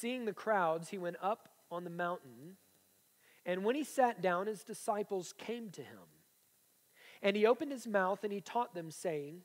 [0.00, 2.56] seeing the crowds, he went up on the mountain.
[3.44, 5.98] And when he sat down, his disciples came to him.
[7.22, 9.42] And he opened his mouth and he taught them, saying,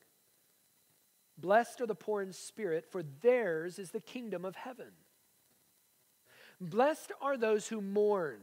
[1.37, 4.91] Blessed are the poor in spirit, for theirs is the kingdom of heaven.
[6.61, 8.39] Blessed are those who mourn,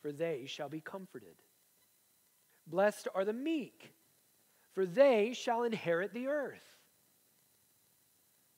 [0.00, 1.36] for they shall be comforted.
[2.66, 3.92] Blessed are the meek,
[4.72, 6.75] for they shall inherit the earth.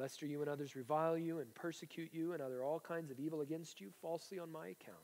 [0.00, 3.40] Are you and others revile you and persecute you and utter all kinds of evil
[3.40, 4.96] against you falsely on my account.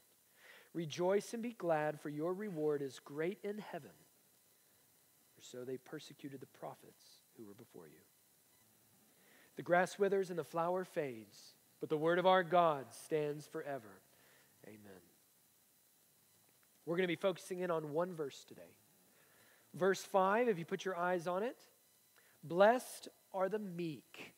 [0.73, 3.91] Rejoice and be glad, for your reward is great in heaven.
[5.37, 7.05] For so they persecuted the prophets
[7.37, 8.01] who were before you.
[9.57, 14.01] The grass withers and the flower fades, but the word of our God stands forever.
[14.67, 15.03] Amen.
[16.87, 18.63] We're going to be focusing in on one verse today.
[19.75, 21.59] Verse 5, if you put your eyes on it,
[22.43, 24.35] blessed are the meek,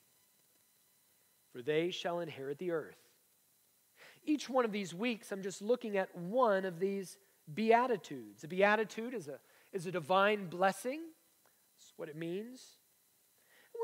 [1.57, 2.99] for they shall inherit the earth.
[4.25, 7.17] Each one of these weeks, I'm just looking at one of these
[7.55, 8.45] beatitudes.
[8.45, 9.39] A beatitude is a,
[9.73, 11.01] is a divine blessing,
[11.79, 12.77] that's what it means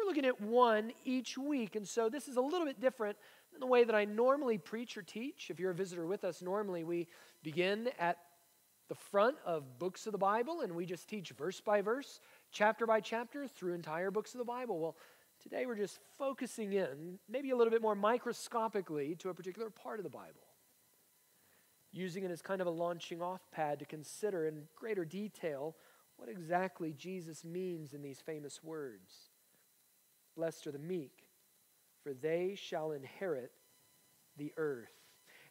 [0.03, 1.77] we're looking at one each week.
[1.77, 3.17] And so this is a little bit different
[3.53, 5.51] than the way that I normally preach or teach.
[5.51, 7.09] If you're a visitor with us, normally we
[7.43, 8.19] begin at
[8.89, 12.87] the front of books of the Bible and we just teach verse by verse, chapter
[12.87, 14.79] by chapter through entire books of the Bible.
[14.79, 14.97] Well,
[15.43, 19.99] today we're just focusing in, maybe a little bit more microscopically, to a particular part
[19.99, 20.47] of the Bible.
[21.93, 25.77] Using it as kind of a launching off pad to consider in greater detail
[26.17, 29.13] what exactly Jesus means in these famous words.
[30.37, 31.29] Blessed are the meek,
[32.03, 33.53] for they shall inherit
[34.37, 34.93] the earth.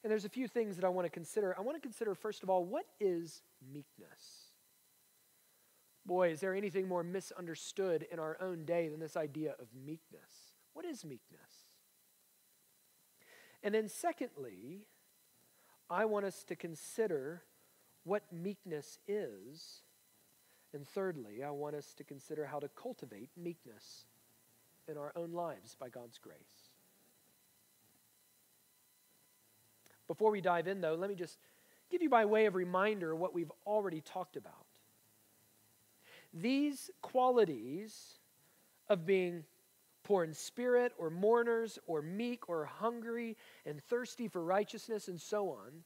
[0.03, 1.55] And there's a few things that I want to consider.
[1.57, 4.40] I want to consider, first of all, what is meekness?
[6.05, 10.53] Boy, is there anything more misunderstood in our own day than this idea of meekness?
[10.73, 11.65] What is meekness?
[13.63, 14.87] And then, secondly,
[15.89, 17.43] I want us to consider
[18.03, 19.81] what meekness is.
[20.73, 24.05] And thirdly, I want us to consider how to cultivate meekness
[24.87, 26.71] in our own lives by God's grace.
[30.07, 31.37] Before we dive in, though, let me just
[31.89, 34.65] give you by way of reminder what we've already talked about.
[36.33, 38.19] These qualities
[38.87, 39.43] of being
[40.03, 45.49] poor in spirit, or mourners, or meek, or hungry and thirsty for righteousness, and so
[45.49, 45.83] on,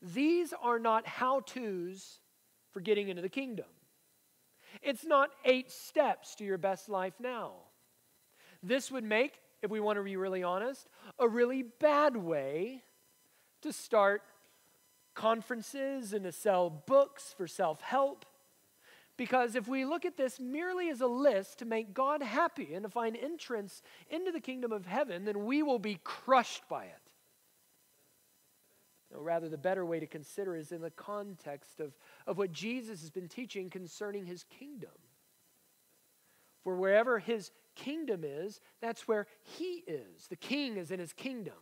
[0.00, 2.18] these are not how to's
[2.72, 3.66] for getting into the kingdom.
[4.80, 7.52] It's not eight steps to your best life now.
[8.62, 10.88] This would make, if we want to be really honest,
[11.18, 12.82] a really bad way
[13.60, 14.22] to start
[15.14, 18.24] conferences and to sell books for self help.
[19.16, 22.82] Because if we look at this merely as a list to make God happy and
[22.82, 27.02] to find entrance into the kingdom of heaven, then we will be crushed by it.
[29.12, 31.92] No, rather, the better way to consider is in the context of,
[32.26, 34.90] of what Jesus has been teaching concerning his kingdom.
[36.64, 40.28] For wherever his kingdom is, that's where he is.
[40.28, 41.54] The king is in his kingdom.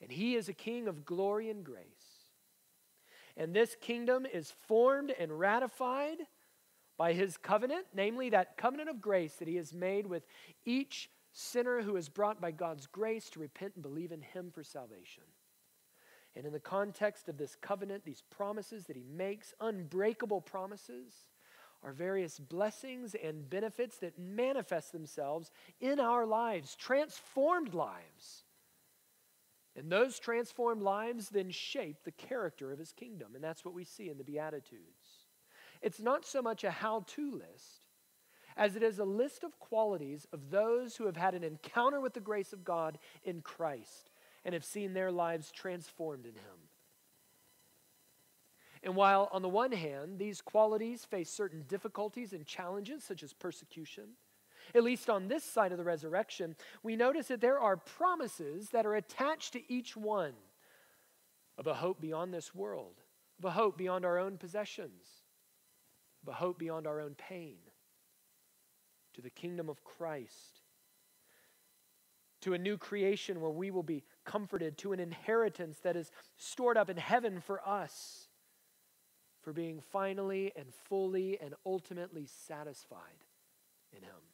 [0.00, 1.84] And he is a king of glory and grace.
[3.40, 6.18] And this kingdom is formed and ratified
[6.98, 10.26] by his covenant, namely that covenant of grace that he has made with
[10.66, 14.62] each sinner who is brought by God's grace to repent and believe in him for
[14.62, 15.22] salvation.
[16.36, 21.14] And in the context of this covenant, these promises that he makes, unbreakable promises,
[21.82, 28.44] are various blessings and benefits that manifest themselves in our lives, transformed lives.
[29.80, 33.34] And those transformed lives then shape the character of his kingdom.
[33.34, 35.24] And that's what we see in the Beatitudes.
[35.80, 37.86] It's not so much a how to list
[38.58, 42.12] as it is a list of qualities of those who have had an encounter with
[42.12, 44.10] the grace of God in Christ
[44.44, 46.68] and have seen their lives transformed in him.
[48.82, 53.32] And while, on the one hand, these qualities face certain difficulties and challenges, such as
[53.32, 54.10] persecution,
[54.74, 58.86] at least on this side of the resurrection, we notice that there are promises that
[58.86, 60.34] are attached to each one
[61.58, 63.02] of a hope beyond this world,
[63.38, 65.04] of a hope beyond our own possessions,
[66.22, 67.56] of a hope beyond our own pain,
[69.14, 70.62] to the kingdom of Christ.
[72.40, 76.76] to a new creation where we will be comforted, to an inheritance that is stored
[76.76, 78.28] up in heaven for us,
[79.42, 83.24] for being finally and fully and ultimately satisfied
[83.92, 84.29] in Him.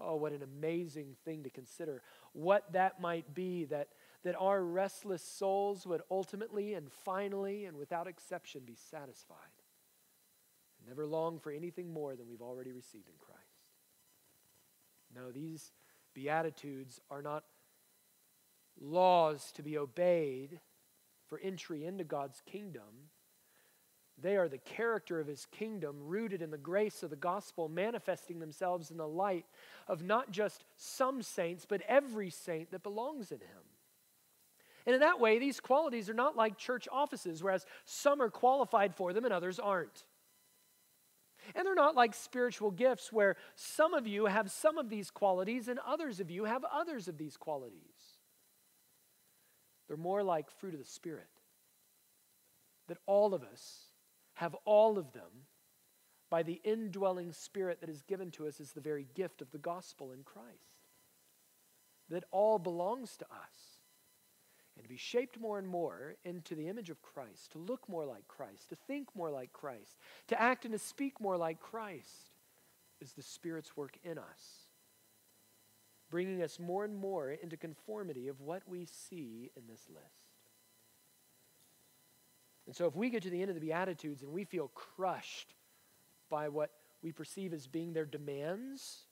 [0.00, 2.02] Oh, what an amazing thing to consider.
[2.32, 3.88] What that might be that,
[4.24, 9.36] that our restless souls would ultimately and finally and without exception be satisfied.
[10.86, 13.42] Never long for anything more than we've already received in Christ.
[15.14, 15.72] No, these
[16.14, 17.44] Beatitudes are not
[18.80, 20.60] laws to be obeyed
[21.26, 23.10] for entry into God's kingdom.
[24.20, 28.40] They are the character of his kingdom, rooted in the grace of the gospel, manifesting
[28.40, 29.46] themselves in the light
[29.86, 33.62] of not just some saints, but every saint that belongs in him.
[34.86, 38.94] And in that way, these qualities are not like church offices, whereas some are qualified
[38.94, 40.04] for them and others aren't.
[41.54, 45.68] And they're not like spiritual gifts, where some of you have some of these qualities
[45.68, 48.18] and others of you have others of these qualities.
[49.86, 51.28] They're more like fruit of the Spirit.
[52.88, 53.87] That all of us
[54.38, 55.46] have all of them
[56.30, 59.58] by the indwelling Spirit that is given to us as the very gift of the
[59.58, 60.82] gospel in Christ.
[62.08, 63.80] That all belongs to us.
[64.76, 68.04] And to be shaped more and more into the image of Christ, to look more
[68.04, 69.98] like Christ, to think more like Christ,
[70.28, 72.30] to act and to speak more like Christ,
[73.00, 74.68] is the Spirit's work in us
[76.10, 80.27] bringing us more and more into conformity of what we see in this list.
[82.68, 85.54] And so, if we get to the end of the Beatitudes and we feel crushed
[86.28, 86.70] by what
[87.02, 89.04] we perceive as being their demands,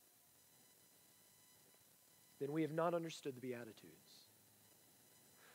[2.38, 4.29] then we have not understood the Beatitudes.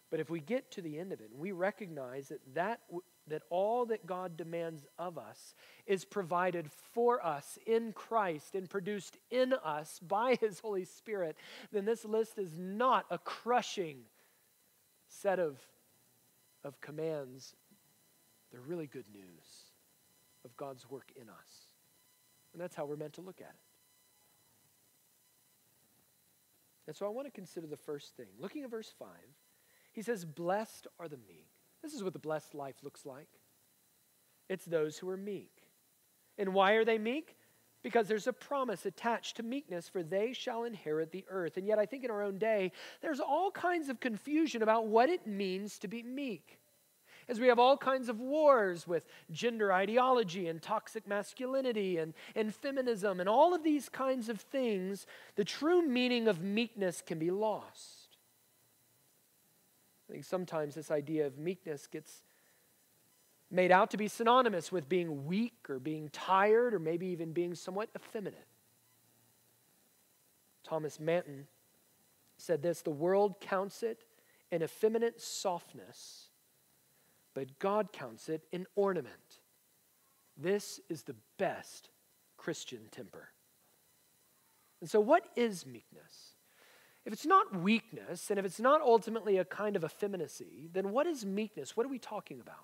[0.09, 2.81] But if we get to the end of it and we recognize that, that
[3.27, 5.53] that all that God demands of us
[5.86, 11.38] is provided for us in Christ and produced in us by His Holy Spirit,
[11.71, 14.00] then this list is not a crushing
[15.07, 15.59] set of,
[16.63, 17.56] of commands.
[18.51, 19.71] They're really good news
[20.44, 21.68] of God's work in us.
[22.53, 23.71] And that's how we're meant to look at it.
[26.88, 28.25] And so I want to consider the first thing.
[28.39, 29.07] Looking at verse 5,
[29.94, 31.48] he says, Blessed are the meek.
[31.81, 33.30] This is what the blessed life looks like
[34.50, 35.63] it's those who are meek.
[36.38, 37.38] And why are they meek?
[37.83, 41.56] Because there's a promise attached to meekness, for they shall inherit the earth.
[41.56, 45.09] And yet, I think in our own day, there's all kinds of confusion about what
[45.09, 46.59] it means to be meek.
[47.29, 52.53] As we have all kinds of wars with gender ideology and toxic masculinity and, and
[52.53, 57.31] feminism and all of these kinds of things, the true meaning of meekness can be
[57.31, 58.18] lost.
[60.09, 62.23] I think sometimes this idea of meekness gets
[63.50, 67.53] made out to be synonymous with being weak or being tired or maybe even being
[67.56, 68.47] somewhat effeminate.
[70.63, 71.47] Thomas Manton
[72.38, 74.03] said this the world counts it
[74.51, 76.27] an effeminate softness,
[77.33, 79.39] but God counts it an ornament.
[80.38, 81.89] This is the best
[82.38, 83.30] Christian temper.
[84.80, 86.36] And so, what is meekness?
[87.06, 91.07] If it's not weakness, and if it's not ultimately a kind of effeminacy, then what
[91.07, 91.75] is meekness?
[91.75, 92.57] What are we talking about?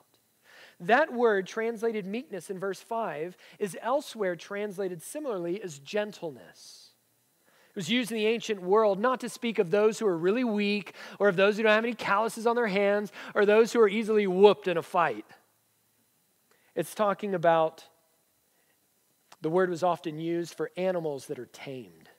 [0.80, 6.87] That word, translated meekness in verse 5, is elsewhere translated similarly as gentleness.
[7.78, 10.96] Was used in the ancient world not to speak of those who are really weak,
[11.20, 13.88] or of those who don't have any calluses on their hands, or those who are
[13.88, 15.26] easily whooped in a fight.
[16.76, 17.86] It's talking about,
[19.42, 22.10] the word was often used for animals that are tamed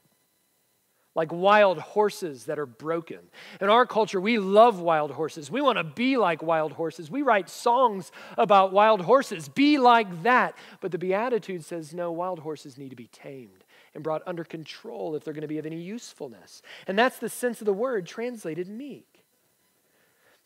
[1.19, 3.19] like wild horses that are broken.
[3.61, 5.51] In our culture, we love wild horses.
[5.51, 7.11] We want to be like wild horses.
[7.11, 9.49] We write songs about wild horses.
[9.49, 10.57] Be like that.
[10.81, 13.65] But the Beatitude says no, wild horses need to be tamed
[13.95, 16.63] and brought under control if they're going to be of any usefulness.
[16.87, 19.25] And that's the sense of the word translated meek.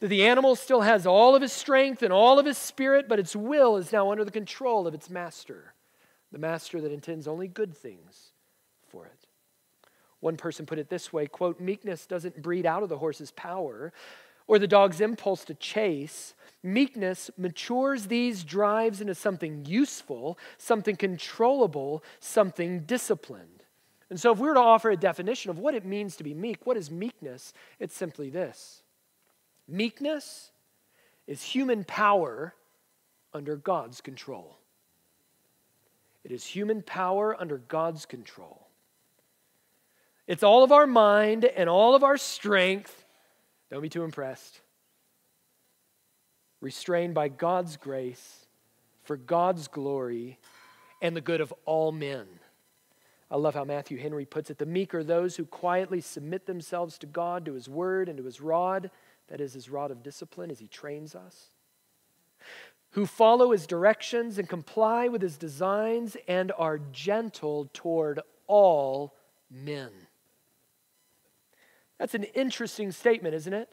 [0.01, 3.19] That the animal still has all of his strength and all of his spirit, but
[3.19, 5.75] its will is now under the control of its master,
[6.33, 8.33] the master that intends only good things
[8.89, 9.27] for it.
[10.21, 13.93] One person put it this way quote, meekness doesn't breed out of the horse's power
[14.47, 16.35] or the dog's impulse to chase.
[16.63, 23.65] Meekness matures these drives into something useful, something controllable, something disciplined.
[24.11, 26.35] And so, if we were to offer a definition of what it means to be
[26.35, 27.53] meek, what is meekness?
[27.81, 28.83] It's simply this
[29.69, 30.51] meekness
[31.27, 32.55] is human power
[33.33, 34.59] under God's control.
[36.25, 38.69] It is human power under God's control.
[40.27, 43.05] It's all of our mind and all of our strength.
[43.71, 44.62] Don't be too impressed.
[46.63, 48.47] Restrained by God's grace
[49.03, 50.39] for God's glory
[51.03, 52.27] and the good of all men.
[53.31, 56.99] I love how Matthew Henry puts it the meek are those who quietly submit themselves
[56.99, 58.91] to God, to his word, and to his rod,
[59.29, 61.47] that is, his rod of discipline as he trains us,
[62.91, 69.15] who follow his directions and comply with his designs and are gentle toward all
[69.51, 69.91] men.
[71.99, 73.69] That's an interesting statement, isn't it?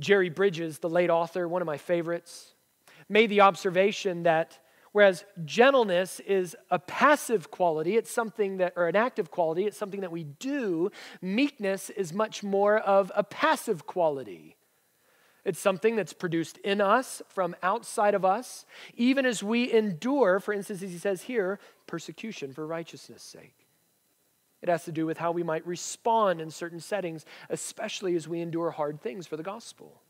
[0.00, 2.54] Jerry Bridges, the late author, one of my favorites,
[3.08, 4.58] made the observation that
[4.92, 10.00] whereas gentleness is a passive quality, it's something that, or an active quality, it's something
[10.00, 10.90] that we do,
[11.22, 14.56] meekness is much more of a passive quality.
[15.44, 20.52] It's something that's produced in us from outside of us, even as we endure, for
[20.52, 23.59] instance, as he says here, persecution for righteousness' sake.
[24.62, 28.40] It has to do with how we might respond in certain settings, especially as we
[28.40, 30.02] endure hard things for the gospel.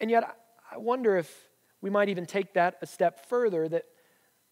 [0.00, 0.36] And yet,
[0.70, 1.48] I wonder if
[1.80, 3.84] we might even take that a step further that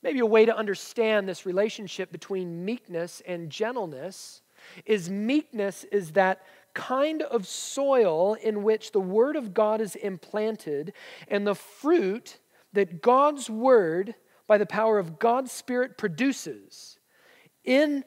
[0.02, 4.42] maybe a way to understand this relationship between meekness and gentleness
[4.86, 6.42] is meekness is that
[6.74, 10.92] kind of soil in which the word of God is implanted
[11.28, 12.38] and the fruit
[12.72, 14.14] that God's word
[14.46, 16.93] by the power of God's spirit produces
[17.64, 18.04] in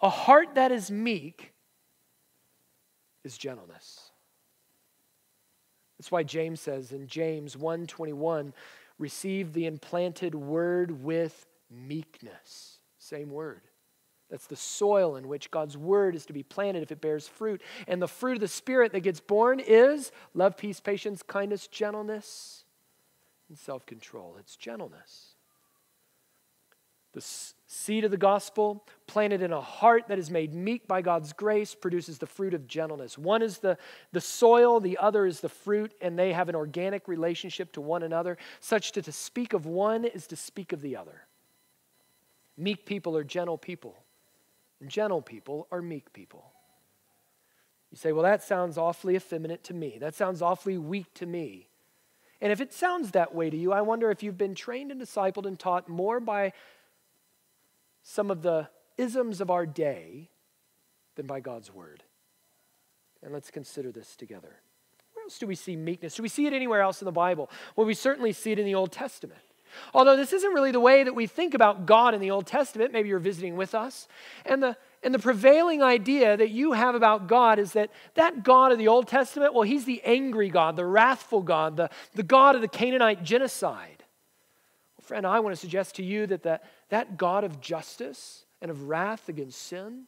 [0.00, 1.52] a heart that is meek
[3.24, 4.10] is gentleness.
[5.98, 8.54] That's why James says in James 1:21,
[8.98, 12.78] receive the implanted word with meekness.
[12.98, 13.62] Same word.
[14.30, 17.60] That's the soil in which God's word is to be planted if it bears fruit.
[17.88, 22.64] And the fruit of the Spirit that gets born is love, peace, patience, kindness, gentleness,
[23.48, 24.36] and self control.
[24.38, 25.34] It's gentleness.
[27.12, 27.20] The
[27.72, 31.72] seed of the gospel, planted in a heart that is made meek by God's grace,
[31.72, 33.16] produces the fruit of gentleness.
[33.16, 33.78] One is the,
[34.10, 38.02] the soil, the other is the fruit, and they have an organic relationship to one
[38.02, 41.26] another, such that to speak of one is to speak of the other.
[42.56, 44.02] Meek people are gentle people,
[44.80, 46.50] and gentle people are meek people.
[47.92, 49.96] You say, well, that sounds awfully effeminate to me.
[50.00, 51.68] That sounds awfully weak to me.
[52.40, 55.00] And if it sounds that way to you, I wonder if you've been trained and
[55.00, 56.52] discipled and taught more by
[58.02, 60.30] some of the isms of our day
[61.16, 62.02] than by God's word.
[63.22, 64.56] And let's consider this together.
[65.14, 66.14] Where else do we see meekness?
[66.14, 67.50] Do we see it anywhere else in the Bible?
[67.76, 69.40] Well, we certainly see it in the Old Testament.
[69.94, 72.92] Although this isn't really the way that we think about God in the Old Testament,
[72.92, 74.08] maybe you're visiting with us.
[74.44, 78.72] And the, and the prevailing idea that you have about God is that that God
[78.72, 82.54] of the Old Testament, well, he's the angry God, the wrathful God, the, the God
[82.56, 84.04] of the Canaanite genocide.
[84.96, 88.70] Well, friend, I want to suggest to you that the, that God of justice and
[88.70, 90.04] of wrath against sin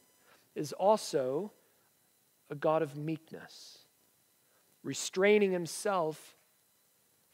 [0.55, 1.51] is also
[2.49, 3.79] a God of meekness,
[4.83, 6.37] restraining himself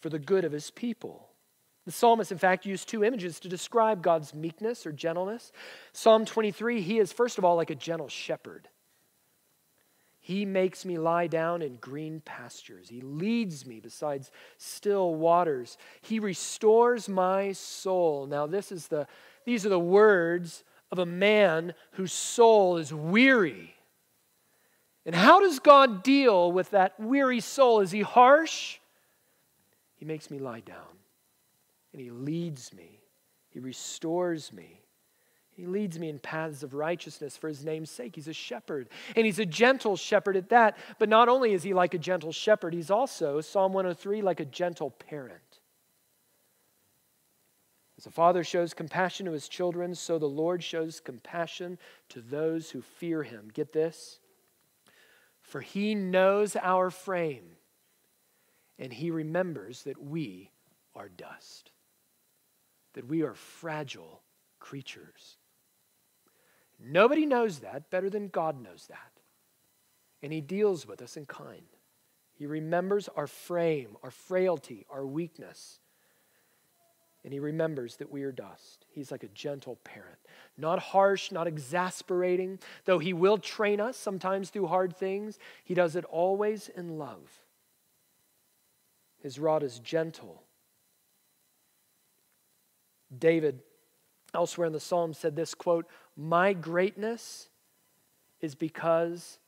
[0.01, 1.29] for the good of his people.
[1.85, 5.51] The psalmist, in fact, used two images to describe God's meekness or gentleness.
[5.91, 8.69] Psalm 23, he is, first of all, like a gentle shepherd.
[10.21, 12.89] He makes me lie down in green pastures.
[12.89, 14.27] He leads me beside
[14.57, 15.77] still waters.
[16.01, 18.27] He restores my soul.
[18.27, 19.07] Now, this is the
[19.45, 23.75] these are the words of a man whose soul is weary.
[25.05, 27.79] And how does God deal with that weary soul?
[27.79, 28.77] Is he harsh?
[29.95, 30.99] He makes me lie down
[31.91, 33.01] and he leads me,
[33.49, 34.81] he restores me.
[35.51, 38.15] He leads me in paths of righteousness for his name's sake.
[38.15, 40.77] He's a shepherd, and he's a gentle shepherd at that.
[40.99, 44.45] But not only is he like a gentle shepherd, he's also, Psalm 103, like a
[44.45, 45.48] gentle parent.
[47.99, 51.77] As a father shows compassion to his children, so the Lord shows compassion
[52.07, 53.49] to those who fear him.
[53.53, 54.21] Get this?
[55.41, 57.57] For he knows our frame,
[58.77, 60.49] and he remembers that we
[60.95, 61.71] are dust,
[62.93, 64.21] that we are fragile
[64.61, 65.35] creatures.
[66.79, 69.11] Nobody knows that better than God knows that.
[70.23, 71.67] And he deals with us in kind.
[72.33, 75.79] He remembers our frame, our frailty, our weakness
[77.23, 78.85] and he remembers that we are dust.
[78.91, 80.19] He's like a gentle parent,
[80.57, 82.59] not harsh, not exasperating.
[82.85, 87.41] Though he will train us sometimes through hard things, he does it always in love.
[89.21, 90.43] His rod is gentle.
[93.17, 93.59] David,
[94.33, 97.49] elsewhere in the Psalm, said this quote, My greatness
[98.39, 99.39] is because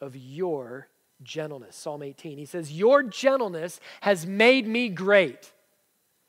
[0.00, 0.88] of your
[1.22, 1.76] gentleness.
[1.76, 2.38] Psalm 18.
[2.38, 5.52] He says, Your gentleness has made me great.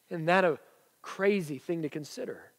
[0.09, 0.45] Isn't that
[1.03, 2.53] crazy thing to consider.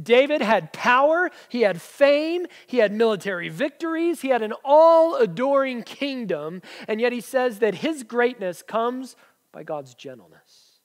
[0.00, 5.82] David had power, he had fame, he had military victories, he had an all adoring
[5.82, 9.16] kingdom, and yet he says that his greatness comes
[9.52, 10.80] by God's gentleness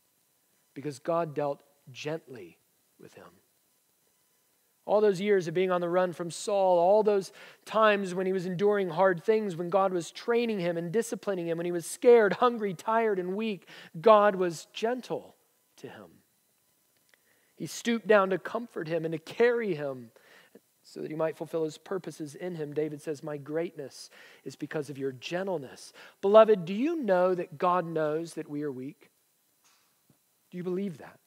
[0.74, 2.58] because God dealt gently
[3.00, 3.28] with him.
[4.86, 7.32] All those years of being on the run from Saul, all those
[7.66, 11.58] times when he was enduring hard things, when God was training him and disciplining him,
[11.58, 13.68] when he was scared, hungry, tired, and weak,
[14.02, 15.36] God was gentle
[15.78, 16.10] to him.
[17.56, 20.12] He stooped down to comfort him and to carry him
[20.82, 22.74] so that he might fulfill his purposes in him.
[22.74, 24.10] David says, My greatness
[24.44, 25.94] is because of your gentleness.
[26.22, 29.10] Beloved, do you know that God knows that we are weak?
[30.52, 31.20] Do you believe that?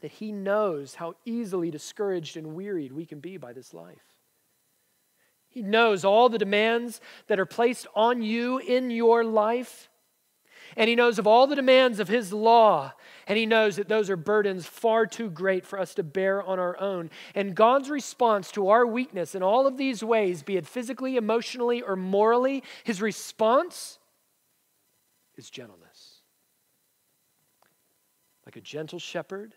[0.00, 3.96] that He knows how easily discouraged and wearied we can be by this life.
[5.48, 9.88] He knows all the demands that are placed on you in your life.
[10.76, 12.92] And He knows of all the demands of His law.
[13.26, 16.58] And He knows that those are burdens far too great for us to bear on
[16.58, 17.10] our own.
[17.34, 21.82] And God's response to our weakness in all of these ways, be it physically, emotionally,
[21.82, 23.98] or morally, His response
[25.36, 26.20] is gentleness.
[28.44, 29.54] Like a gentle shepherd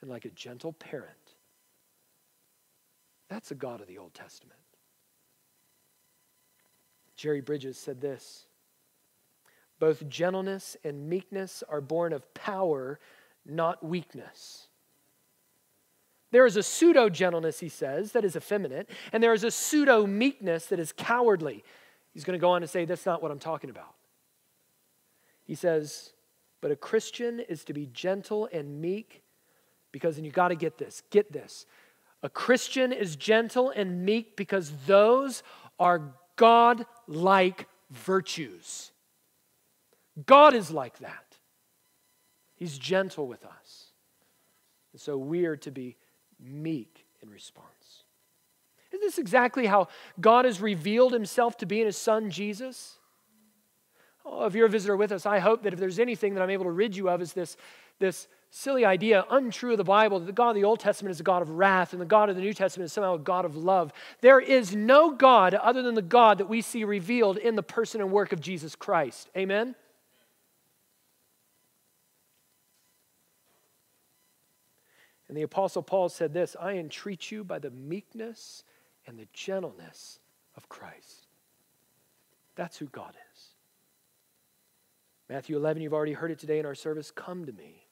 [0.00, 1.16] and like a gentle parent.
[3.28, 4.58] That's a God of the Old Testament.
[7.16, 8.46] Jerry Bridges said this
[9.82, 13.00] Both gentleness and meekness are born of power,
[13.44, 14.68] not weakness.
[16.30, 20.06] There is a pseudo gentleness, he says, that is effeminate, and there is a pseudo
[20.06, 21.64] meekness that is cowardly.
[22.14, 23.92] He's going to go on to say, That's not what I'm talking about.
[25.42, 26.12] He says,
[26.60, 29.24] But a Christian is to be gentle and meek
[29.90, 31.66] because, and you got to get this, get this.
[32.22, 35.42] A Christian is gentle and meek because those
[35.80, 38.91] are God like virtues.
[40.26, 41.38] God is like that.
[42.54, 43.86] He's gentle with us.
[44.92, 45.96] And so we are to be
[46.38, 48.04] meek in response.
[48.90, 49.88] Isn't this exactly how
[50.20, 52.98] God has revealed himself to be in his son Jesus?
[54.24, 56.50] Oh, if you're a visitor with us, I hope that if there's anything that I'm
[56.50, 57.56] able to rid you of is this,
[57.98, 61.20] this silly idea, untrue of the Bible, that the God of the Old Testament is
[61.20, 63.44] a God of wrath and the God of the New Testament is somehow a God
[63.44, 63.92] of love.
[64.20, 68.00] There is no God other than the God that we see revealed in the person
[68.00, 69.30] and work of Jesus Christ.
[69.36, 69.74] Amen?
[75.32, 78.64] And the Apostle Paul said this I entreat you by the meekness
[79.06, 80.18] and the gentleness
[80.58, 81.26] of Christ.
[82.54, 83.42] That's who God is.
[85.30, 87.10] Matthew 11, you've already heard it today in our service.
[87.10, 87.86] Come to me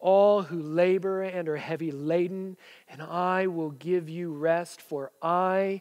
[0.00, 2.56] all who labor and are heavy laden,
[2.88, 5.80] and I will give you rest, for I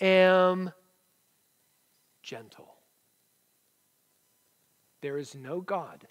[0.00, 0.72] am
[2.22, 2.76] gentle.
[5.02, 6.06] There is no God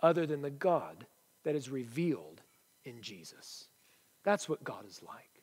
[0.00, 1.04] other than the God
[1.44, 2.41] that is revealed
[2.84, 3.68] in Jesus.
[4.24, 5.42] That's what God is like.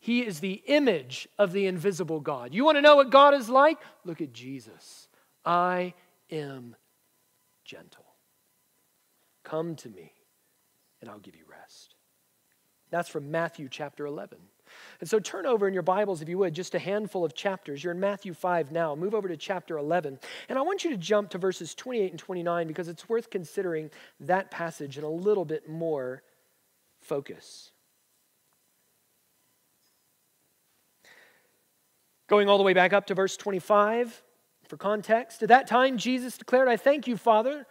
[0.00, 2.54] He is the image of the invisible God.
[2.54, 3.78] You want to know what God is like?
[4.04, 5.08] Look at Jesus.
[5.44, 5.94] I
[6.30, 6.76] am
[7.64, 8.04] gentle.
[9.42, 10.12] Come to me
[11.00, 11.94] and I'll give you rest.
[12.90, 14.38] That's from Matthew chapter 11.
[15.00, 17.82] And so turn over in your Bibles, if you would, just a handful of chapters.
[17.82, 18.94] You're in Matthew 5 now.
[18.94, 20.18] Move over to chapter 11.
[20.48, 23.90] And I want you to jump to verses 28 and 29 because it's worth considering
[24.20, 26.22] that passage in a little bit more
[27.08, 27.72] focus.
[32.28, 34.22] Going all the way back up to verse 25
[34.68, 35.42] for context.
[35.42, 37.66] At that time, Jesus declared, I thank you, Father,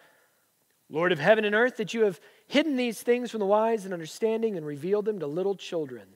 [0.89, 3.93] Lord of heaven and earth, that you have hidden these things from the wise and
[3.93, 6.07] understanding and revealed them to little children.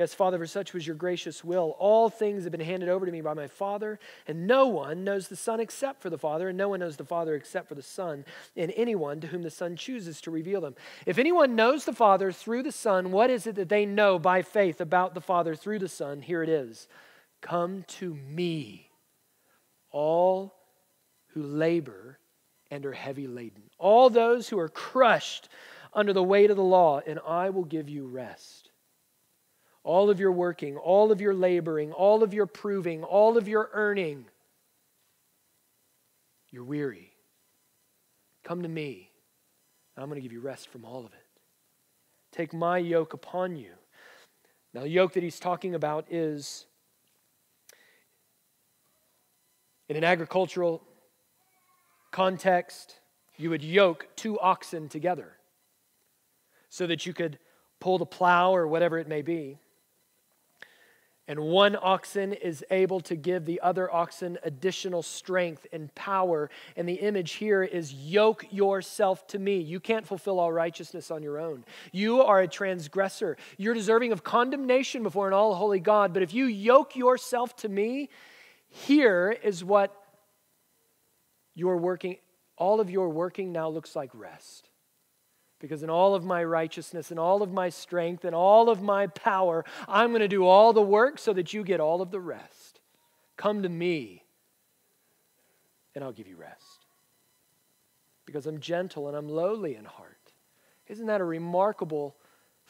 [0.00, 1.76] Yes, Father, for such was your gracious will.
[1.78, 5.28] All things have been handed over to me by my Father, and no one knows
[5.28, 7.82] the Son except for the Father, and no one knows the Father except for the
[7.82, 8.24] Son,
[8.56, 10.74] and anyone to whom the Son chooses to reveal them.
[11.04, 14.40] If anyone knows the Father through the Son, what is it that they know by
[14.40, 16.22] faith about the Father through the Son?
[16.22, 16.88] Here it is
[17.42, 18.88] Come to me,
[19.90, 20.54] all
[21.34, 22.18] who labor
[22.70, 23.64] and are heavy laden.
[23.76, 25.50] All those who are crushed
[25.92, 28.69] under the weight of the law, and I will give you rest.
[29.82, 33.70] All of your working, all of your laboring, all of your proving, all of your
[33.72, 34.26] earning,
[36.50, 37.12] you're weary.
[38.44, 39.10] Come to me,
[39.94, 41.26] and I'm going to give you rest from all of it.
[42.32, 43.72] Take my yoke upon you.
[44.74, 46.66] Now, the yoke that he's talking about is
[49.88, 50.82] in an agricultural
[52.12, 53.00] context,
[53.36, 55.32] you would yoke two oxen together
[56.68, 57.38] so that you could
[57.80, 59.58] pull the plow or whatever it may be.
[61.30, 66.50] And one oxen is able to give the other oxen additional strength and power.
[66.74, 69.60] And the image here is yoke yourself to me.
[69.60, 71.64] You can't fulfill all righteousness on your own.
[71.92, 73.36] You are a transgressor.
[73.58, 76.12] You're deserving of condemnation before an all holy God.
[76.12, 78.10] But if you yoke yourself to me,
[78.68, 79.94] here is what
[81.54, 82.16] you're working,
[82.56, 84.69] all of your working now looks like rest.
[85.60, 89.06] Because in all of my righteousness and all of my strength and all of my
[89.06, 92.20] power, I'm going to do all the work so that you get all of the
[92.20, 92.80] rest.
[93.36, 94.24] Come to me,
[95.94, 96.86] and I'll give you rest.
[98.24, 100.32] Because I'm gentle and I'm lowly in heart.
[100.86, 102.16] Isn't that a remarkable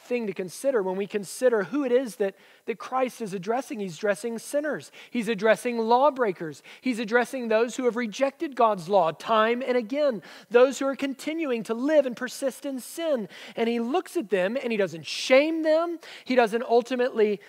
[0.01, 2.35] thing to consider when we consider who it is that,
[2.67, 3.81] that Christ is addressing.
[3.81, 9.63] He's addressing sinners, he's addressing lawbreakers, he's addressing those who have rejected God's law time
[9.67, 13.29] and again, those who are continuing to live and persist in sin.
[13.57, 17.41] And he looks at them and he doesn't shame them, he doesn't ultimately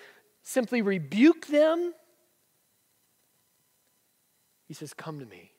[0.42, 1.94] simply rebuke them.
[4.66, 5.51] He says, Come to me.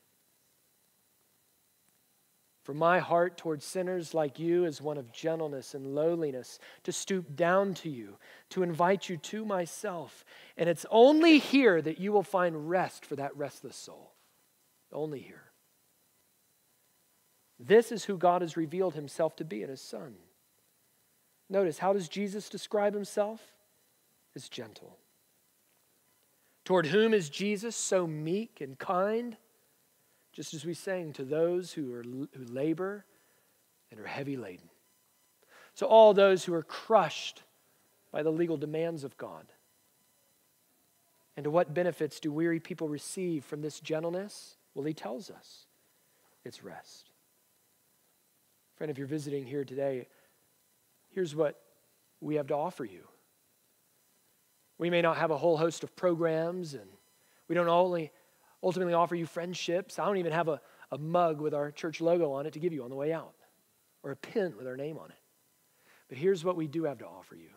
[2.63, 7.35] For my heart towards sinners like you is one of gentleness and lowliness, to stoop
[7.35, 8.17] down to you,
[8.51, 10.23] to invite you to myself.
[10.55, 14.13] And it's only here that you will find rest for that restless soul.
[14.93, 15.43] Only here.
[17.59, 20.15] This is who God has revealed himself to be in his Son.
[21.49, 23.41] Notice, how does Jesus describe himself?
[24.35, 24.97] As gentle.
[26.63, 29.35] Toward whom is Jesus so meek and kind?
[30.33, 33.05] Just as we sang, to those who, are, who labor
[33.91, 34.69] and are heavy laden.
[35.75, 37.43] So, all those who are crushed
[38.11, 39.45] by the legal demands of God.
[41.35, 44.57] And to what benefits do weary people receive from this gentleness?
[44.75, 45.65] Well, he tells us
[46.45, 47.09] it's rest.
[48.75, 50.07] Friend, if you're visiting here today,
[51.09, 51.59] here's what
[52.21, 53.07] we have to offer you.
[54.77, 56.89] We may not have a whole host of programs, and
[57.47, 58.11] we don't only
[58.63, 59.99] ultimately offer you friendships.
[59.99, 62.73] I don't even have a, a mug with our church logo on it to give
[62.73, 63.35] you on the way out,
[64.01, 65.17] or a pin with our name on it.
[66.07, 67.49] But here's what we do have to offer you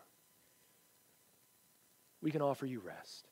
[2.22, 3.28] we can offer you rest.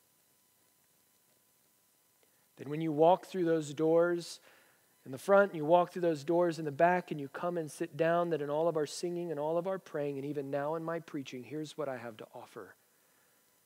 [2.57, 4.39] Then, when you walk through those doors
[5.05, 7.57] in the front, and you walk through those doors in the back, and you come
[7.57, 10.25] and sit down, that in all of our singing and all of our praying, and
[10.25, 12.75] even now in my preaching, here's what I have to offer.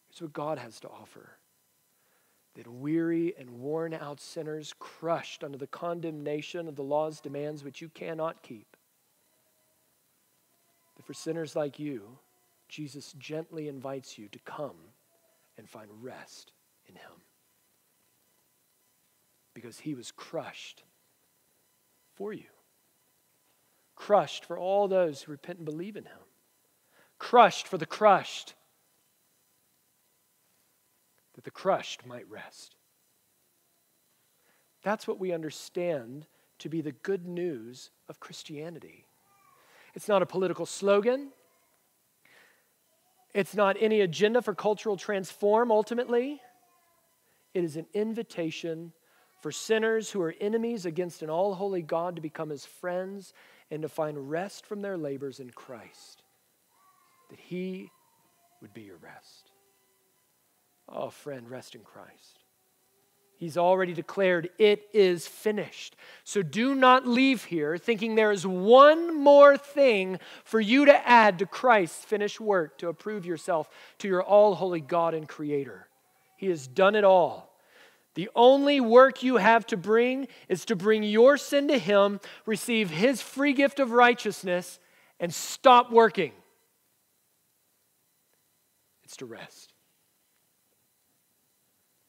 [0.10, 1.38] Here's what God has to offer
[2.60, 7.82] that weary and worn out sinners, crushed under the condemnation of the law's demands which
[7.82, 8.76] you cannot keep,
[10.98, 12.17] that for sinners like you,
[12.67, 14.76] Jesus gently invites you to come
[15.58, 16.52] and find rest
[16.89, 17.22] in Him.
[19.54, 20.84] Because He was crushed
[22.13, 22.43] for you,
[23.95, 26.28] crushed for all those who repent and believe in Him,
[27.19, 28.54] crushed for the crushed
[31.39, 32.75] that the crushed might rest.
[34.84, 39.06] That's what we understand to be the good news of Christianity.
[39.93, 41.30] It's not a political slogan.
[43.34, 46.41] It's not any agenda for cultural transform ultimately.
[47.54, 48.91] It is an invitation
[49.41, 53.32] for sinners who are enemies against an all holy God to become his friends
[53.71, 56.21] and to find rest from their labors in Christ.
[57.30, 57.91] That he
[58.62, 59.38] would be your rest.
[60.91, 62.39] Oh, friend, rest in Christ.
[63.38, 65.95] He's already declared it is finished.
[66.25, 71.39] So do not leave here thinking there is one more thing for you to add
[71.39, 75.88] to Christ's finished work to approve yourself to your all holy God and Creator.
[76.36, 77.56] He has done it all.
[78.15, 82.89] The only work you have to bring is to bring your sin to Him, receive
[82.89, 84.80] His free gift of righteousness,
[85.17, 86.34] and stop working.
[89.04, 89.73] It's to rest.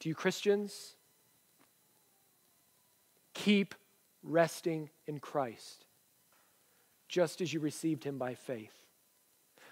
[0.00, 0.94] To you Christians,
[3.34, 3.74] keep
[4.22, 5.84] resting in Christ,
[7.08, 8.72] just as you received him by faith.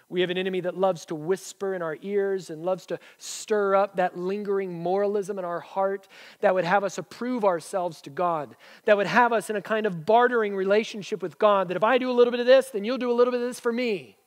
[0.07, 3.75] We have an enemy that loves to whisper in our ears and loves to stir
[3.75, 6.07] up that lingering moralism in our heart
[6.39, 9.85] that would have us approve ourselves to God, that would have us in a kind
[9.85, 12.83] of bartering relationship with God, that if I do a little bit of this, then
[12.83, 14.17] you'll do a little bit of this for me.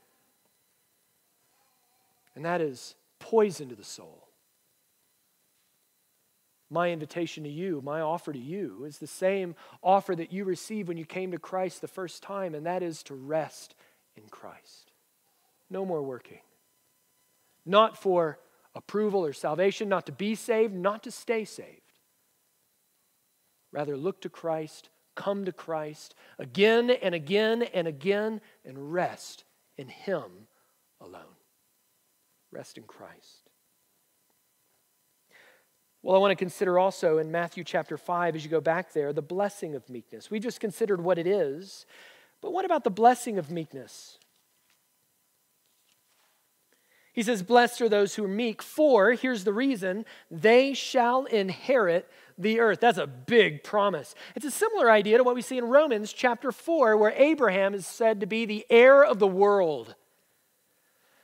[2.36, 4.21] And that is poison to the soul
[6.72, 10.88] my invitation to you, my offer to you, is the same offer that you received
[10.88, 13.74] when you came to Christ the first time, and that is to rest
[14.16, 14.92] in Christ.
[15.70, 16.40] No more working.
[17.64, 18.38] Not for
[18.74, 21.80] approval or salvation, not to be saved, not to stay saved.
[23.70, 29.44] Rather, look to Christ, come to Christ again and again and again, and rest
[29.76, 30.48] in Him
[31.00, 31.36] alone.
[32.50, 33.41] Rest in Christ.
[36.02, 39.12] Well, I want to consider also in Matthew chapter 5, as you go back there,
[39.12, 40.32] the blessing of meekness.
[40.32, 41.86] We just considered what it is,
[42.40, 44.18] but what about the blessing of meekness?
[47.12, 52.10] He says, Blessed are those who are meek, for, here's the reason, they shall inherit
[52.36, 52.80] the earth.
[52.80, 54.16] That's a big promise.
[54.34, 57.86] It's a similar idea to what we see in Romans chapter 4, where Abraham is
[57.86, 59.94] said to be the heir of the world.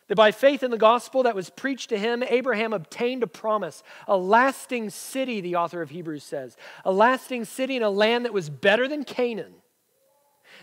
[0.08, 3.82] That by faith in the gospel that was preached to him, Abraham obtained a promise,
[4.06, 8.32] a lasting city, the author of Hebrews says, a lasting city in a land that
[8.32, 9.54] was better than Canaan.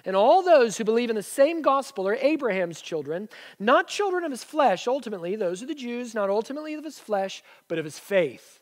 [0.03, 3.29] And all those who believe in the same gospel are Abraham's children,
[3.59, 5.35] not children of his flesh, ultimately.
[5.35, 8.59] Those are the Jews, not ultimately of his flesh, but of his faith.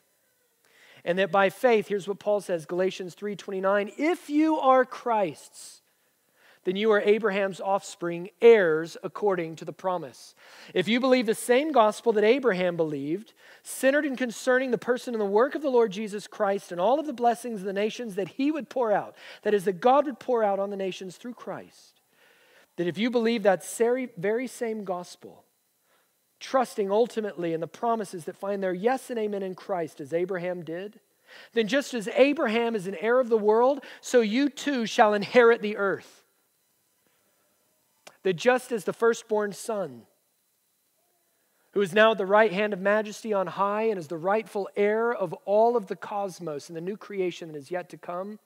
[1.04, 5.82] And that by faith, here's what Paul says, Galatians 3:29, if you are Christ's,
[6.64, 10.34] then you are Abraham's offspring, heirs according to the promise.
[10.72, 15.20] If you believe the same gospel that Abraham believed, centered in concerning the person and
[15.20, 18.14] the work of the Lord Jesus Christ and all of the blessings of the nations
[18.14, 21.16] that he would pour out, that is, that God would pour out on the nations
[21.16, 22.00] through Christ,
[22.76, 23.66] that if you believe that
[24.16, 25.44] very same gospel,
[26.40, 30.64] trusting ultimately in the promises that find their yes and amen in Christ, as Abraham
[30.64, 31.00] did,
[31.52, 35.62] then just as Abraham is an heir of the world, so you too shall inherit
[35.62, 36.23] the earth
[38.24, 40.02] that just as the firstborn son,
[41.72, 44.68] who is now at the right hand of majesty on high and is the rightful
[44.76, 48.38] heir of all of the cosmos and the new creation that is yet to come,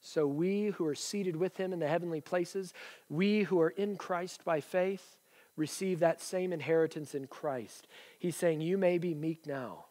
[0.00, 2.72] so we who are seated with him in the heavenly places,
[3.08, 5.16] we who are in Christ by faith,
[5.56, 7.88] receive that same inheritance in Christ.
[8.18, 9.86] He's saying, You may be meek now,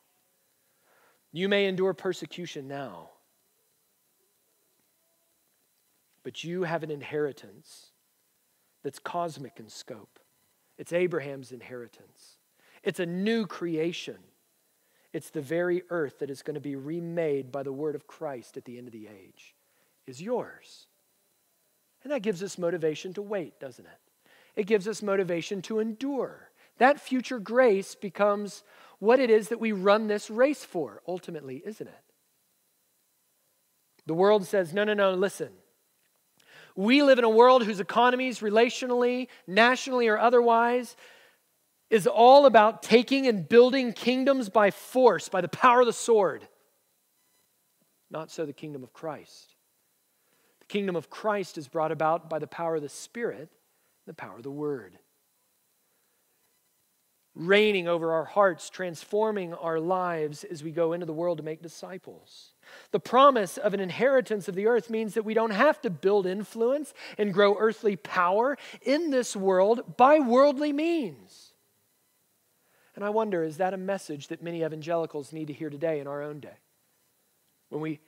[1.34, 3.10] you may endure persecution now,
[6.24, 7.92] but you have an inheritance
[8.88, 10.18] that's cosmic in scope.
[10.78, 12.38] It's Abraham's inheritance,
[12.84, 14.16] it's a new creation.
[15.14, 18.56] It's the very earth that is going to be remade by the word of Christ
[18.56, 19.56] at the end of the age,
[20.06, 20.86] is yours.
[22.04, 24.32] And that gives us motivation to wait, doesn't it?
[24.56, 26.52] It gives us motivation to endure.
[26.78, 28.64] That future grace becomes
[29.00, 32.04] what it is that we run this race for, ultimately, isn't it?
[34.06, 35.50] The world says, no, no, no, listen.
[36.78, 40.96] We live in a world whose economies, relationally, nationally, or otherwise,
[41.90, 46.48] is all about taking and building kingdoms by force, by the power of the sword.
[48.10, 49.56] Not so the kingdom of Christ.
[50.60, 53.50] The kingdom of Christ is brought about by the power of the Spirit,
[54.06, 55.00] the power of the Word
[57.38, 61.62] reigning over our hearts, transforming our lives as we go into the world to make
[61.62, 62.54] disciples.
[62.92, 66.26] The promise of an inheritance of the earth means that we don't have to build
[66.26, 71.54] influence and grow earthly power in this world by worldly means.
[72.96, 76.08] And I wonder, is that a message that many evangelicals need to hear today in
[76.08, 76.58] our own day?
[77.70, 78.00] When we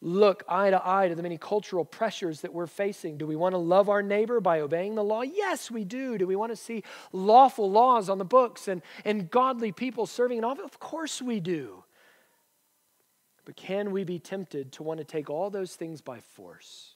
[0.00, 3.16] look eye to eye to the many cultural pressures that we're facing.
[3.16, 5.22] Do we want to love our neighbor by obeying the law?
[5.22, 6.18] Yes, we do.
[6.18, 6.82] Do we want to see
[7.12, 10.64] lawful laws on the books and, and godly people serving in office?
[10.64, 11.84] Of course we do.
[13.44, 16.94] But can we be tempted to want to take all those things by force?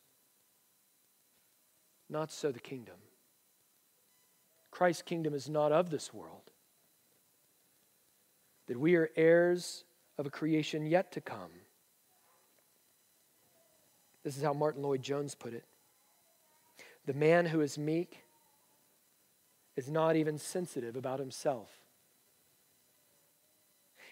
[2.09, 2.97] Not so the kingdom.
[4.71, 6.51] Christ's kingdom is not of this world.
[8.67, 9.85] That we are heirs
[10.19, 11.51] of a creation yet to come
[14.25, 15.65] this is how Martyn Lloyd-Jones put it.
[17.07, 18.25] The man who is meek
[19.77, 21.71] is not even sensitive about himself.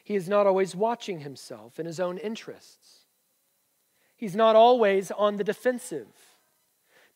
[0.03, 3.01] He is not always watching himself and his own interests.
[4.16, 6.09] He's not always on the defensive.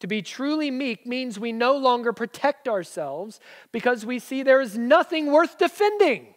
[0.01, 4.77] To be truly meek means we no longer protect ourselves because we see there is
[4.77, 6.35] nothing worth defending.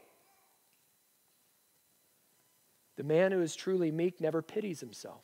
[2.95, 5.23] The man who is truly meek never pities himself.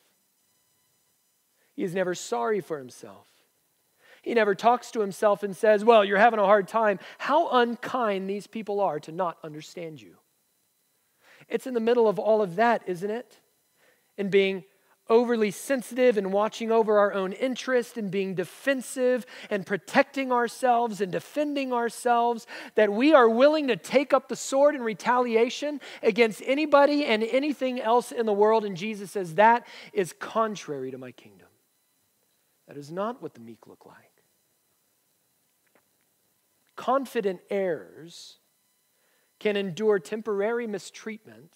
[1.76, 3.28] He is never sorry for himself.
[4.22, 7.00] He never talks to himself and says, Well, you're having a hard time.
[7.18, 10.18] How unkind these people are to not understand you.
[11.50, 13.40] It's in the middle of all of that, isn't it?
[14.18, 14.64] In being
[15.10, 21.12] overly sensitive and watching over our own interest and being defensive and protecting ourselves and
[21.12, 27.06] defending ourselves, that we are willing to take up the sword in retaliation against anybody
[27.06, 28.64] and anything else in the world.
[28.64, 31.41] And Jesus says, That is contrary to my kingdom.
[32.72, 34.24] That is not what the meek look like.
[36.78, 38.38] Confident heirs
[39.40, 41.52] can endure temporary mistreatment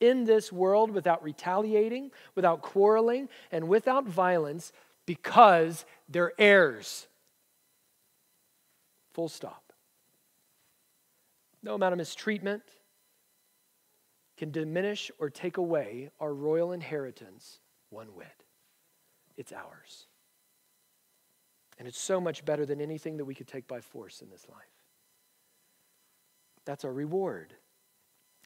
[0.00, 4.72] in this world without retaliating, without quarreling, and without violence
[5.06, 7.06] because they're heirs.
[9.12, 9.72] Full stop.
[11.62, 12.64] No amount of mistreatment
[14.36, 17.60] can diminish or take away our royal inheritance
[17.90, 18.42] one whit.
[19.36, 20.06] It's ours.
[21.78, 24.46] And it's so much better than anything that we could take by force in this
[24.48, 24.64] life.
[26.64, 27.54] That's our reward.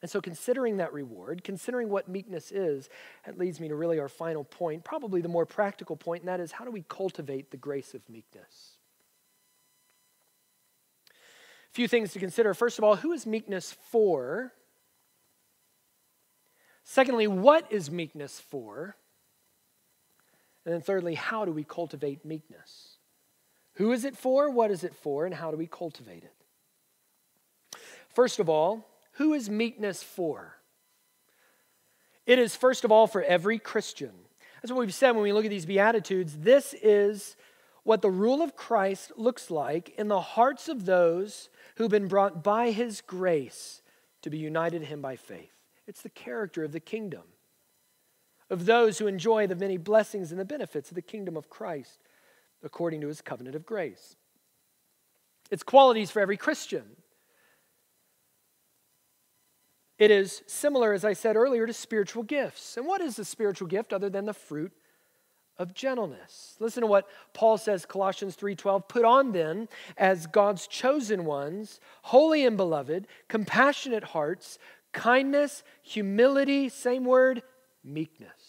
[0.03, 2.89] And so, considering that reward, considering what meekness is,
[3.27, 6.41] that leads me to really our final point, probably the more practical point, and that
[6.41, 8.79] is how do we cultivate the grace of meekness?
[11.11, 12.55] A few things to consider.
[12.55, 14.53] First of all, who is meekness for?
[16.83, 18.97] Secondly, what is meekness for?
[20.65, 22.97] And then thirdly, how do we cultivate meekness?
[23.81, 24.51] Who is it for?
[24.51, 25.25] What is it for?
[25.25, 26.35] And how do we cultivate it?
[28.11, 30.57] First of all, who is meekness for?
[32.27, 34.13] It is, first of all, for every Christian.
[34.61, 36.37] That's what we've said when we look at these Beatitudes.
[36.41, 37.37] This is
[37.83, 42.45] what the rule of Christ looks like in the hearts of those who've been brought
[42.45, 43.81] by his grace
[44.21, 45.55] to be united to him by faith.
[45.87, 47.23] It's the character of the kingdom,
[48.51, 51.99] of those who enjoy the many blessings and the benefits of the kingdom of Christ
[52.63, 54.17] according to his covenant of grace.
[55.51, 56.85] It's qualities for every Christian.
[59.99, 62.79] It is similar, as I said earlier, to spiritual gifts.
[62.79, 64.73] And what is a spiritual gift other than the fruit
[65.59, 66.57] of gentleness?
[66.59, 68.89] Listen to what Paul says, Colossians 3:12.
[68.89, 69.69] Put on then,
[69.99, 74.59] as God's chosen ones, holy and beloved, compassionate hearts,
[74.93, 77.43] kindness, humility, same word,
[77.85, 78.40] meekness.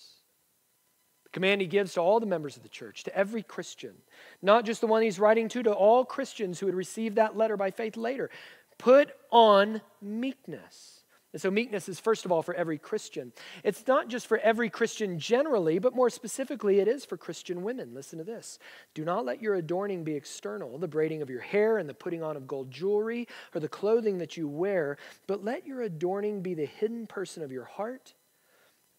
[1.31, 3.93] Command he gives to all the members of the church, to every Christian,
[4.41, 7.55] not just the one he's writing to, to all Christians who would receive that letter
[7.55, 8.29] by faith later.
[8.77, 11.01] Put on meekness.
[11.33, 13.31] And so, meekness is first of all for every Christian.
[13.63, 17.93] It's not just for every Christian generally, but more specifically, it is for Christian women.
[17.93, 18.59] Listen to this.
[18.93, 22.21] Do not let your adorning be external, the braiding of your hair and the putting
[22.21, 26.53] on of gold jewelry or the clothing that you wear, but let your adorning be
[26.53, 28.13] the hidden person of your heart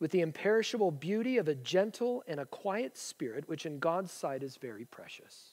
[0.02, 4.42] with the imperishable beauty of a gentle and a quiet spirit, which in God's sight
[4.42, 5.50] is very precious.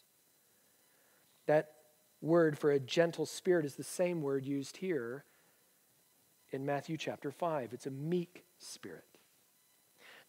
[1.45, 1.73] That
[2.19, 5.23] word for a gentle spirit is the same word used here
[6.49, 7.73] in Matthew chapter 5.
[7.73, 9.05] It's a meek spirit.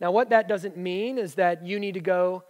[0.02, 2.44] Now, what that doesn't mean is that you need to go,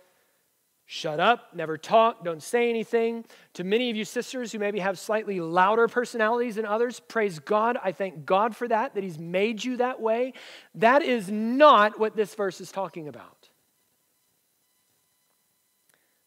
[0.93, 3.25] shut up, never talk, don't say anything.
[3.55, 7.79] To many of you sisters who maybe have slightly louder personalities than others, praise God.
[7.81, 10.33] I thank God for that, that He's made you that way.
[10.75, 13.49] That is not what this verse is talking about.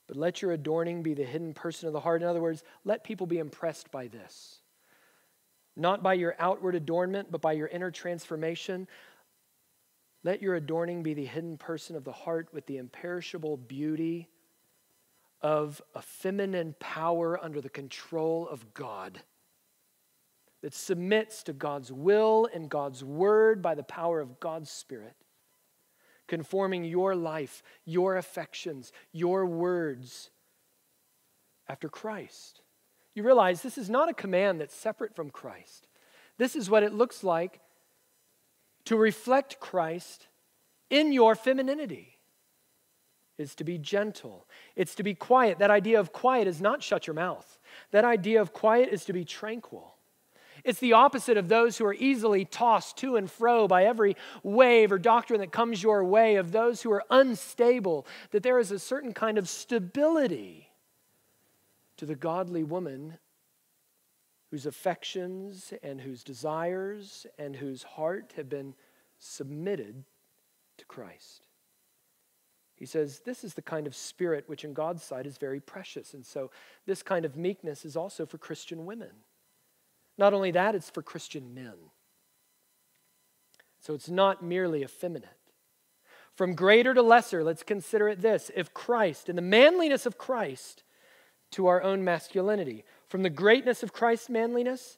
[0.08, 2.22] But let your adorning be the hidden person of the heart.
[2.22, 4.62] In other words, let people be impressed by this
[5.76, 8.88] not by your outward adornment, but by your inner transformation.
[10.24, 14.30] Let your adorning be the hidden person of the heart with the imperishable beauty
[15.44, 19.20] of a feminine power under the control of God
[20.62, 25.16] that submits to God's will and God's word by the power of God's Spirit,
[26.28, 30.30] conforming your life, your affections, your words
[31.68, 32.62] after Christ.
[33.14, 35.88] You realize this is not a command that's separate from Christ.
[36.38, 37.60] This is what it looks like
[38.86, 40.28] to reflect Christ
[40.90, 42.13] in your femininity
[43.38, 44.46] is to be gentle.
[44.76, 45.60] It's to be quiet.
[45.60, 47.60] That idea of quiet is not shut your mouth.
[47.92, 49.96] That idea of quiet is to be tranquil.
[50.64, 54.92] It's the opposite of those who are easily tossed to and fro by every wave
[54.92, 58.80] or doctrine that comes your way, of those who are unstable, that there is a
[58.80, 60.70] certain kind of stability
[61.98, 63.18] to the godly woman
[64.52, 68.74] whose affections and whose desires and whose heart have been
[69.20, 70.04] submitted
[70.78, 71.48] to Christ.
[72.84, 76.14] He says, This is the kind of spirit which in God's sight is very precious.
[76.14, 76.52] And so,
[76.86, 79.12] this kind of meekness is also for Christian women.
[80.18, 81.76] Not only that, it's for Christian men.
[83.80, 85.30] So, it's not merely effeminate.
[86.36, 90.84] From greater to lesser, let's consider it this if Christ, in the manliness of Christ,
[91.52, 94.98] to our own masculinity, from the greatness of Christ's manliness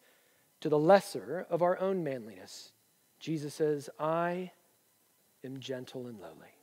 [0.61, 2.71] to the lesser of our own manliness.
[3.19, 4.53] Jesus says, I
[5.43, 6.54] am gentle and lowly.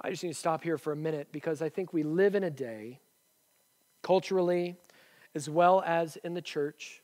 [0.00, 2.44] I just need to stop here for a minute because I think we live in
[2.44, 3.00] a day,
[4.02, 4.76] culturally
[5.34, 7.02] as well as in the church,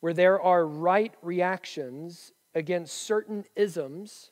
[0.00, 4.30] where there are right reactions against certain isms,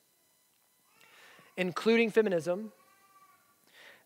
[1.57, 2.73] including feminism,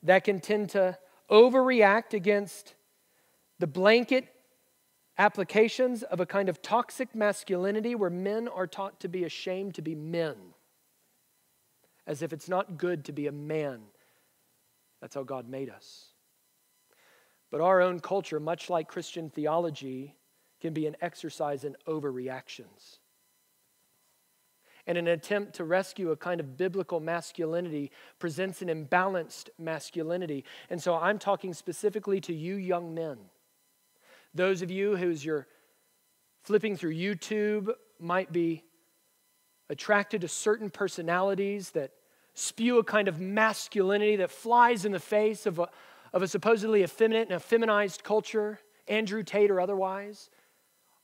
[0.03, 0.99] that can tend to
[1.31, 2.75] overreact against
[3.59, 4.29] the blanket
[5.19, 9.83] applications of a kind of toxic masculinity where men are taught to be ashamed to
[9.83, 10.37] be men,
[12.07, 13.81] as if it's not good to be a man.
[15.00, 16.07] That's how God made us.
[17.50, 20.15] But our own culture, much like Christian theology,
[20.61, 22.98] can be an exercise in overreactions
[24.87, 30.44] and an attempt to rescue a kind of biblical masculinity presents an imbalanced masculinity.
[30.71, 33.19] And so I'm talking specifically to you young men.
[34.35, 35.46] Those of you whose your
[36.42, 38.63] flipping through YouTube might be
[39.69, 41.92] attracted to certain personalities that
[42.35, 45.69] spew a kind of masculinity that flies in the face of a,
[46.12, 50.31] of a supposedly effeminate and effeminized culture, Andrew Tate or otherwise,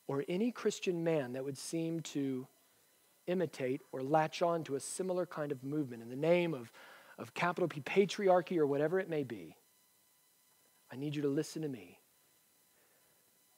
[0.07, 2.47] or any Christian man that would seem to
[3.27, 6.71] imitate or latch on to a similar kind of movement in the name of,
[7.19, 9.57] of capital P patriarchy or whatever it may be,
[10.93, 11.99] I need you to listen to me.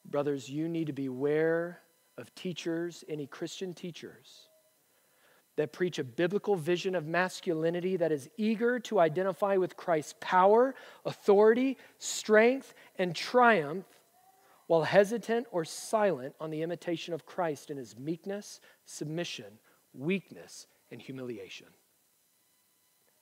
[0.05, 1.81] Brothers, you need to beware
[2.17, 4.49] of teachers, any Christian teachers,
[5.57, 10.75] that preach a biblical vision of masculinity that is eager to identify with Christ's power,
[11.05, 13.85] authority, strength, and triumph
[14.67, 19.59] while hesitant or silent on the imitation of Christ in his meekness, submission,
[19.93, 21.69] weakness, and humiliation.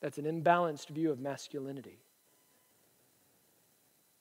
[0.01, 1.99] That's an imbalanced view of masculinity.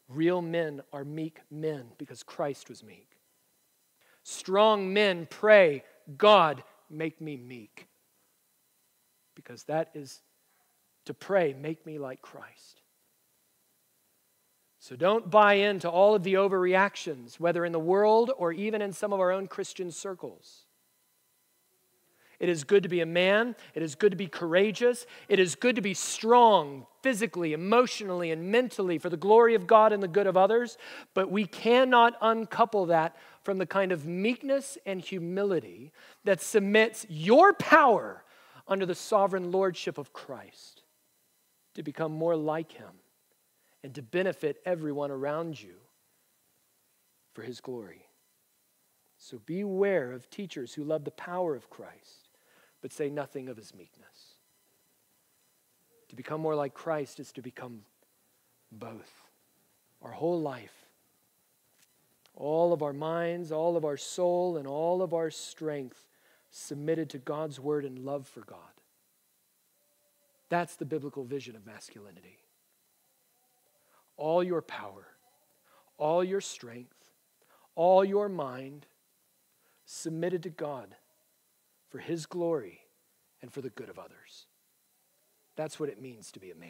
[0.09, 3.07] Real men are meek men because Christ was meek.
[4.24, 5.84] Strong men pray,
[6.18, 7.88] God, make me meek.
[9.36, 10.21] Because that is
[11.05, 12.82] to pray, make me like Christ.
[14.79, 18.93] So don't buy into all of the overreactions, whether in the world or even in
[18.93, 20.65] some of our own Christian circles.
[22.39, 23.55] It is good to be a man.
[23.75, 25.05] It is good to be courageous.
[25.29, 29.93] It is good to be strong physically, emotionally, and mentally for the glory of God
[29.93, 30.79] and the good of others.
[31.13, 35.91] But we cannot uncouple that from the kind of meekness and humility
[36.23, 38.23] that submits your power
[38.72, 40.84] under the sovereign lordship of Christ
[41.74, 42.93] to become more like him
[43.84, 45.74] and to benefit everyone around you
[47.34, 48.05] for his glory.
[49.17, 52.30] So beware of teachers who love the power of Christ
[52.82, 54.36] but say nothing of his meekness.
[56.07, 57.82] To become more like Christ is to become
[58.72, 59.11] both.
[60.01, 60.88] Our whole life,
[62.36, 66.07] all of our minds, all of our soul, and all of our strength
[66.52, 68.60] submitted to God's word and love for God.
[70.49, 72.38] That's the biblical vision of masculinity.
[74.18, 75.08] All your power,
[75.97, 76.93] all your strength,
[77.74, 78.86] all your mind
[79.86, 80.95] submitted to God
[81.89, 82.82] for His glory
[83.41, 84.45] and for the good of others.
[85.56, 86.70] That's what it means to be a man.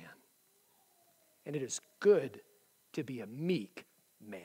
[1.45, 2.41] And it is good
[2.93, 3.85] to be a meek
[4.25, 4.41] man.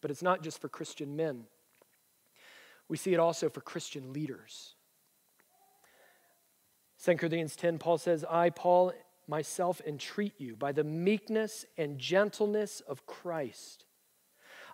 [0.00, 1.44] But it's not just for Christian men,
[2.88, 4.74] we see it also for Christian leaders.
[7.04, 8.92] 2 Corinthians 10, Paul says, I, Paul,
[9.26, 13.84] myself entreat you by the meekness and gentleness of Christ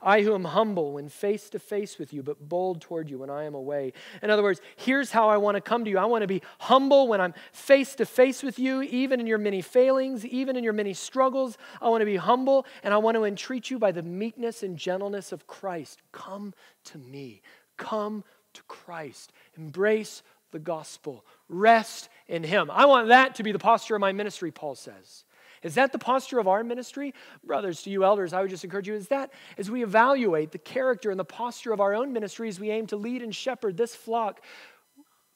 [0.02, 3.28] I who am humble when face to face with you, but bold toward you when
[3.28, 3.92] I am away.
[4.22, 5.98] In other words, here's how I want to come to you.
[5.98, 9.38] I want to be humble when I'm face to face with you, even in your
[9.38, 11.58] many failings, even in your many struggles.
[11.82, 14.78] I want to be humble and I want to entreat you by the meekness and
[14.78, 16.00] gentleness of Christ.
[16.12, 16.54] Come
[16.84, 17.42] to me.
[17.80, 19.32] Come to Christ.
[19.56, 20.22] Embrace
[20.52, 21.24] the gospel.
[21.48, 22.70] Rest in Him.
[22.70, 25.24] I want that to be the posture of my ministry, Paul says.
[25.62, 27.14] Is that the posture of our ministry?
[27.42, 30.58] Brothers, to you elders, I would just encourage you, is that as we evaluate the
[30.58, 33.76] character and the posture of our own ministry as we aim to lead and shepherd
[33.76, 34.42] this flock,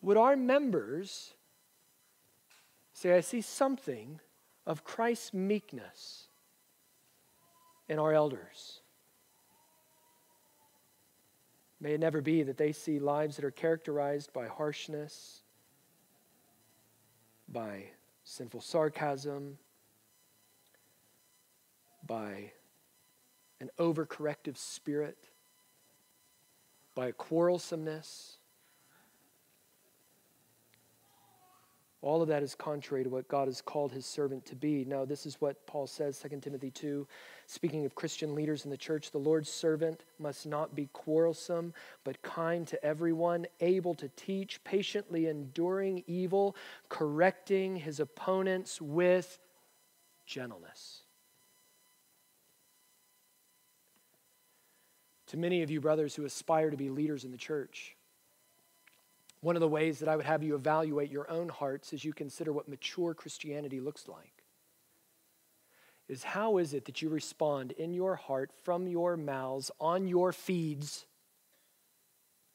[0.02, 1.32] would our members
[2.92, 4.20] say, I see something
[4.66, 6.28] of Christ's meekness
[7.88, 8.80] in our elders?
[11.84, 15.42] May it never be that they see lives that are characterized by harshness,
[17.46, 17.88] by
[18.24, 19.58] sinful sarcasm,
[22.06, 22.52] by
[23.60, 25.28] an overcorrective spirit,
[26.94, 28.38] by a quarrelsomeness.
[32.04, 34.84] All of that is contrary to what God has called his servant to be.
[34.84, 37.06] Now, this is what Paul says, 2 Timothy 2.
[37.46, 41.72] Speaking of Christian leaders in the church, the Lord's servant must not be quarrelsome,
[42.04, 46.56] but kind to everyone, able to teach, patiently enduring evil,
[46.90, 49.38] correcting his opponents with
[50.26, 51.04] gentleness.
[55.34, 57.93] to many of you, brothers, who aspire to be leaders in the church.
[59.44, 62.14] One of the ways that I would have you evaluate your own hearts as you
[62.14, 64.42] consider what mature Christianity looks like
[66.08, 70.32] is how is it that you respond in your heart, from your mouths, on your
[70.32, 71.04] feeds,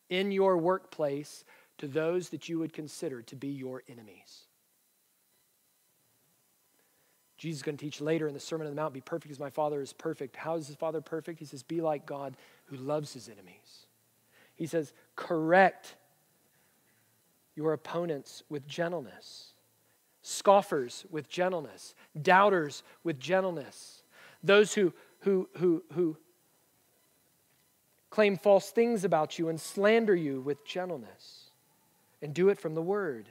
[0.10, 1.46] in your workplace,
[1.78, 4.48] to those that you would consider to be your enemies?
[7.38, 9.40] Jesus is going to teach later in the Sermon on the Mount, be perfect as
[9.40, 10.36] my Father is perfect.
[10.36, 11.38] How is his Father perfect?
[11.38, 12.36] He says, be like God
[12.66, 13.86] who loves his enemies.
[14.56, 15.96] He says, correct
[17.60, 19.52] your opponents with gentleness,
[20.22, 24.02] scoffers with gentleness, doubters with gentleness,
[24.42, 26.16] those who, who, who, who
[28.10, 31.50] proclaim false things about you and slander you with gentleness.
[32.22, 33.28] And do it from the word.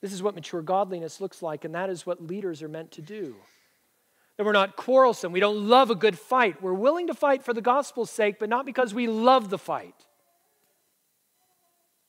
[0.00, 3.02] This is what mature godliness looks like, and that is what leaders are meant to
[3.02, 3.34] do.
[4.36, 5.32] That we're not quarrelsome.
[5.32, 6.62] We don't love a good fight.
[6.62, 10.06] We're willing to fight for the gospel's sake, but not because we love the fight.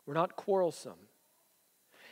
[0.05, 0.99] We're not quarrelsome.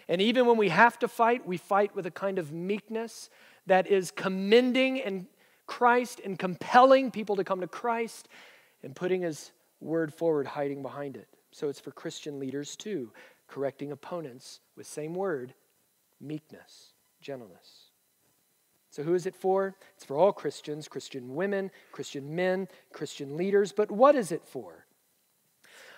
[0.08, 3.30] And even when we have to fight, we fight with a kind of meekness
[3.68, 5.28] that is commending and
[5.68, 8.28] Christ and compelling people to come to Christ
[8.84, 11.28] and putting his word forward, hiding behind it.
[11.52, 13.12] So it's for Christian leaders too,
[13.48, 15.54] correcting opponents with same word,
[16.20, 17.92] meekness, gentleness.
[18.90, 19.76] So, who is it for?
[19.96, 23.72] It's for all Christians, Christian women, Christian men, Christian leaders.
[23.72, 24.81] But what is it for?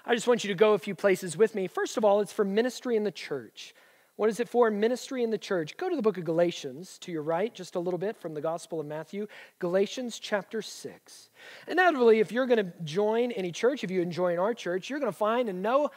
[0.05, 1.67] I just want you to go a few places with me.
[1.67, 3.73] First of all, it's for ministry in the church.
[4.15, 4.69] What is it for?
[4.69, 5.75] Ministry in the church.
[5.77, 8.41] Go to the book of Galatians to your right, just a little bit from the
[8.41, 9.27] Gospel of Matthew.
[9.59, 11.29] Galatians chapter 6.
[11.67, 15.11] Inevitably, if you're going to join any church, if you join our church, you're going
[15.11, 15.89] to find in no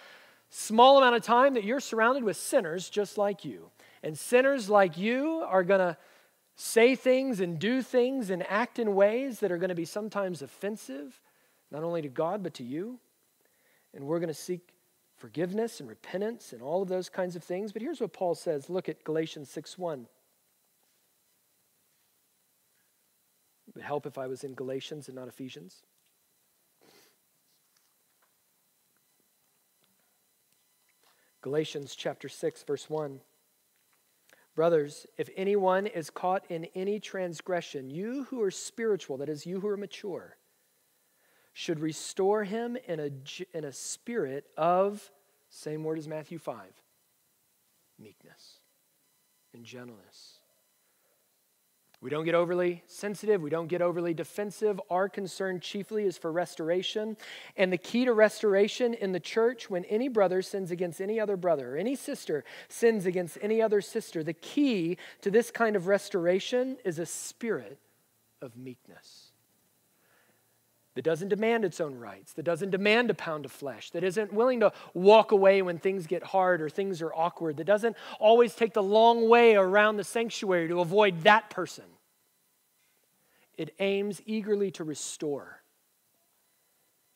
[0.50, 3.70] small amount of time that you're surrounded with sinners just like you.
[4.02, 5.96] And sinners like you are going to
[6.54, 10.40] say things and do things and act in ways that are going to be sometimes
[10.40, 11.20] offensive,
[11.70, 12.98] not only to God, but to you.
[13.97, 14.74] And we're going to seek
[15.16, 17.72] forgiveness and repentance and all of those kinds of things.
[17.72, 20.07] But here's what Paul says look at Galatians 6 1.
[23.68, 25.82] It would help if I was in Galatians and not Ephesians.
[31.40, 33.20] Galatians chapter 6, verse 1.
[34.55, 39.61] Brothers, if anyone is caught in any transgression, you who are spiritual, that is, you
[39.61, 40.36] who are mature,
[41.59, 43.11] should restore him in a,
[43.57, 45.11] in a spirit of,
[45.48, 46.54] same word as Matthew 5,
[47.98, 48.59] meekness
[49.54, 50.34] and gentleness.
[52.02, 53.40] We don't get overly sensitive.
[53.40, 54.78] We don't get overly defensive.
[54.90, 57.16] Our concern chiefly is for restoration.
[57.57, 61.38] And the key to restoration in the church, when any brother sins against any other
[61.38, 65.86] brother, or any sister sins against any other sister, the key to this kind of
[65.86, 67.78] restoration is a spirit
[68.42, 69.25] of meekness
[70.97, 74.32] that doesn't demand its own rights, that doesn't demand a pound of flesh, that isn't
[74.32, 78.55] willing to walk away when things get hard or things are awkward, that doesn't always
[78.55, 81.84] take the long way around the sanctuary to avoid that person.
[83.59, 85.62] It aims eagerly to restore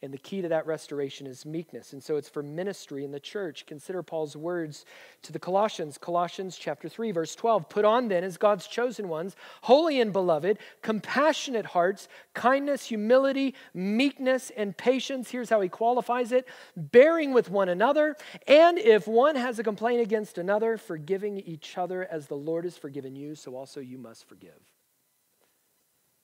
[0.02, 1.92] and the key to that restoration is meekness.
[1.92, 3.66] And so it's for ministry in the church.
[3.66, 4.86] Consider Paul's words
[5.22, 7.68] to the Colossians, Colossians chapter 3, verse 12.
[7.68, 14.50] Put on then as God's chosen ones, holy and beloved, compassionate hearts, kindness, humility, meekness,
[14.56, 15.30] and patience.
[15.30, 18.16] Here's how he qualifies it bearing with one another.
[18.46, 22.78] And if one has a complaint against another, forgiving each other as the Lord has
[22.78, 24.60] forgiven you, so also you must forgive.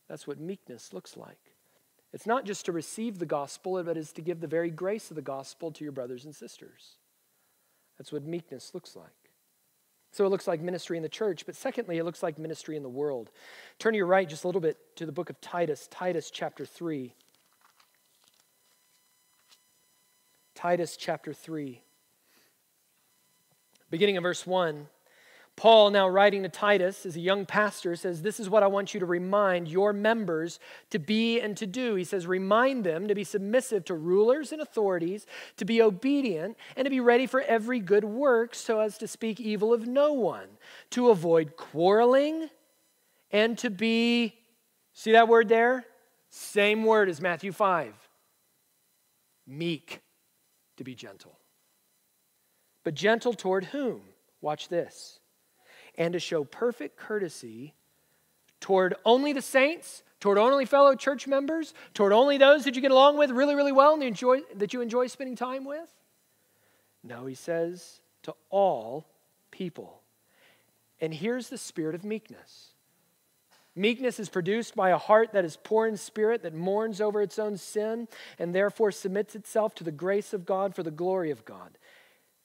[0.09, 1.56] That's what meekness looks like.
[2.17, 5.17] It's not just to receive the gospel, but it's to give the very grace of
[5.17, 6.97] the gospel to your brothers and sisters.
[7.99, 9.11] That's what meekness looks like.
[10.13, 12.83] So it looks like ministry in the church, but secondly, it looks like ministry in
[12.83, 13.29] the world.
[13.79, 16.65] Turn to your right just a little bit to the book of Titus, Titus chapter
[16.65, 17.13] 3.
[20.55, 21.83] Titus chapter 3.
[23.91, 24.89] Beginning of verse 1.
[25.57, 28.93] Paul, now writing to Titus as a young pastor, says, This is what I want
[28.93, 31.95] you to remind your members to be and to do.
[31.95, 35.27] He says, Remind them to be submissive to rulers and authorities,
[35.57, 39.41] to be obedient, and to be ready for every good work, so as to speak
[39.41, 40.49] evil of no one,
[40.91, 42.51] to avoid quarreling,
[43.31, 44.35] and to be,
[44.93, 45.87] see that word there?
[46.29, 47.95] Same word as Matthew 5
[49.47, 50.01] meek,
[50.77, 51.39] to be gentle.
[52.85, 54.03] But gentle toward whom?
[54.41, 55.21] Watch this
[55.97, 57.75] and to show perfect courtesy
[58.61, 62.91] toward only the saints, toward only fellow church members, toward only those that you get
[62.91, 65.89] along with really, really well and enjoy, that you enjoy spending time with?
[67.03, 69.07] No, he says to all
[69.51, 70.01] people.
[71.01, 72.71] And here's the spirit of meekness.
[73.75, 77.39] Meekness is produced by a heart that is poor in spirit, that mourns over its
[77.39, 81.45] own sin, and therefore submits itself to the grace of God for the glory of
[81.45, 81.77] God.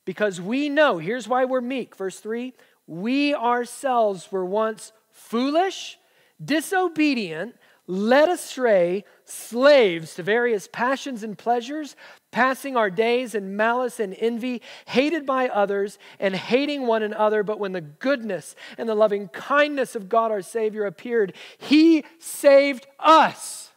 [0.03, 1.95] Because we know, here's why we're meek.
[1.95, 2.53] Verse 3
[2.91, 5.97] we ourselves were once foolish,
[6.43, 7.55] disobedient,
[7.87, 11.95] led astray, slaves to various passions and pleasures,
[12.31, 17.43] passing our days in malice and envy, hated by others, and hating one another.
[17.43, 22.87] But when the goodness and the loving kindness of God our Savior appeared, He saved
[22.99, 23.71] us.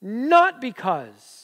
[0.00, 1.39] Not because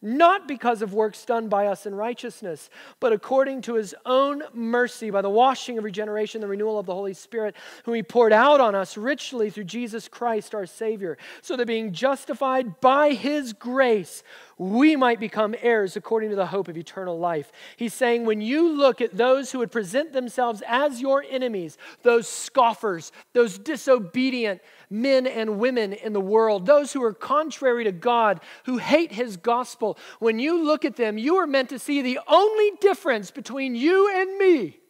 [0.00, 2.70] not because of works done by us in righteousness,
[3.00, 6.94] but according to his own mercy, by the washing of regeneration, the renewal of the
[6.94, 11.56] Holy Spirit, whom he poured out on us richly through Jesus Christ our Savior, so
[11.56, 14.22] that being justified by his grace,
[14.58, 17.52] we might become heirs according to the hope of eternal life.
[17.76, 22.26] He's saying, when you look at those who would present themselves as your enemies, those
[22.26, 28.40] scoffers, those disobedient, men and women in the world, those who are contrary to God,
[28.64, 32.18] who hate his gospel, when you look at them, you are meant to see the
[32.26, 34.80] only difference between you and me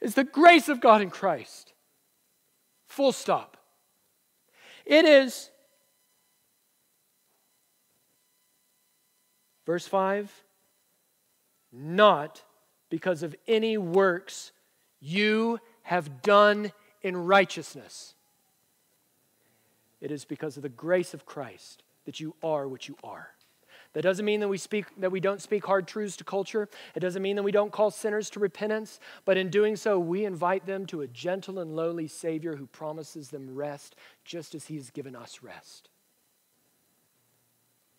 [0.00, 1.72] is the grace of God in Christ.
[2.86, 3.56] Full stop.
[4.86, 5.50] It is,
[9.68, 10.32] verse 5,
[11.70, 12.42] not
[12.88, 14.50] because of any works
[14.98, 18.14] you have done in righteousness.
[20.00, 23.28] It is because of the grace of Christ that you are what you are.
[23.92, 26.70] That doesn't mean that we speak that we don't speak hard truths to culture.
[26.94, 30.24] It doesn't mean that we don't call sinners to repentance, but in doing so we
[30.24, 34.76] invite them to a gentle and lowly savior who promises them rest just as he
[34.76, 35.90] has given us rest.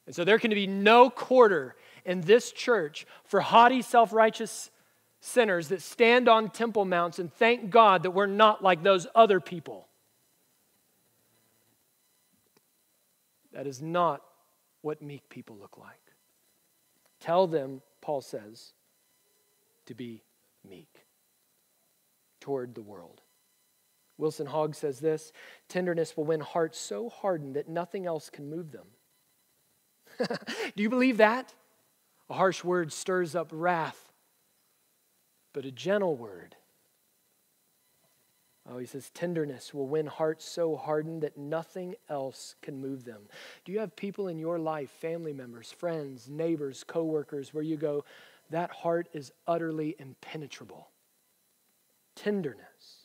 [0.10, 4.72] And so there can be no quarter in this church for haughty self-righteous
[5.20, 9.40] sinners that stand on temple mounts and thank God that we're not like those other
[9.40, 9.88] people.
[13.54, 14.24] That is not
[14.82, 16.02] what meek people look like.
[17.20, 18.74] Tell them, Paul says,
[19.86, 20.24] to be
[20.68, 21.06] meek
[22.40, 23.22] toward the world.
[24.18, 25.32] Wilson Hogg says this
[25.68, 28.88] tenderness will win hearts so hardened that nothing else can move them.
[30.76, 31.54] Do you believe that?
[32.30, 34.12] A harsh word stirs up wrath,
[35.54, 36.56] but a gentle word
[38.72, 43.24] Oh, he says, tenderness will win hearts so hardened that nothing else can move them.
[43.66, 48.06] Do you have people in your life, family members, friends, neighbors, coworkers, where you go,
[48.52, 50.90] that heart is utterly impenetrable?
[52.16, 52.99] Tenderness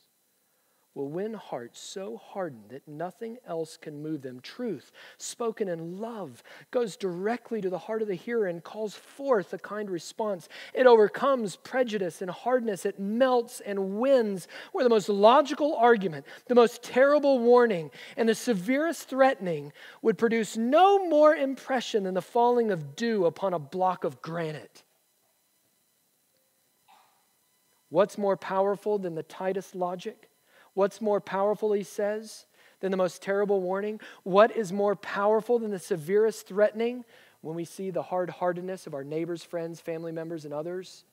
[0.95, 4.41] will win hearts so hardened that nothing else can move them.
[4.41, 9.53] Truth, spoken in love, goes directly to the heart of the hearer and calls forth
[9.53, 10.49] a kind response.
[10.73, 12.87] It overcomes prejudice and hardness.
[12.87, 18.35] It melts and wins where the most logical argument, the most terrible warning, and the
[18.35, 24.05] severest threatening would produce no more impression than the falling of dew upon a block
[24.05, 24.85] of granite.
[27.89, 30.29] What's more powerful than the tightest logic?
[30.75, 32.47] What's more powerful, he says,
[32.81, 34.01] than the most terrible warning?
[34.25, 37.05] What is more powerful than the severest threatening
[37.41, 41.05] when we see the hard heartedness of our neighbors, friends, family members, and others?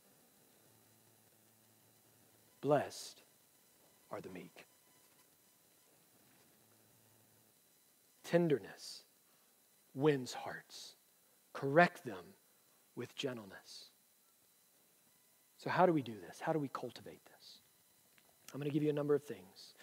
[2.61, 3.21] Blessed
[4.11, 4.65] are the meek.
[8.23, 9.03] Tenderness
[9.93, 10.95] wins hearts.
[11.53, 12.23] Correct them
[12.95, 13.89] with gentleness.
[15.57, 16.39] So, how do we do this?
[16.39, 17.30] How do we cultivate this?
[18.53, 19.73] I'm going to give you a number of things.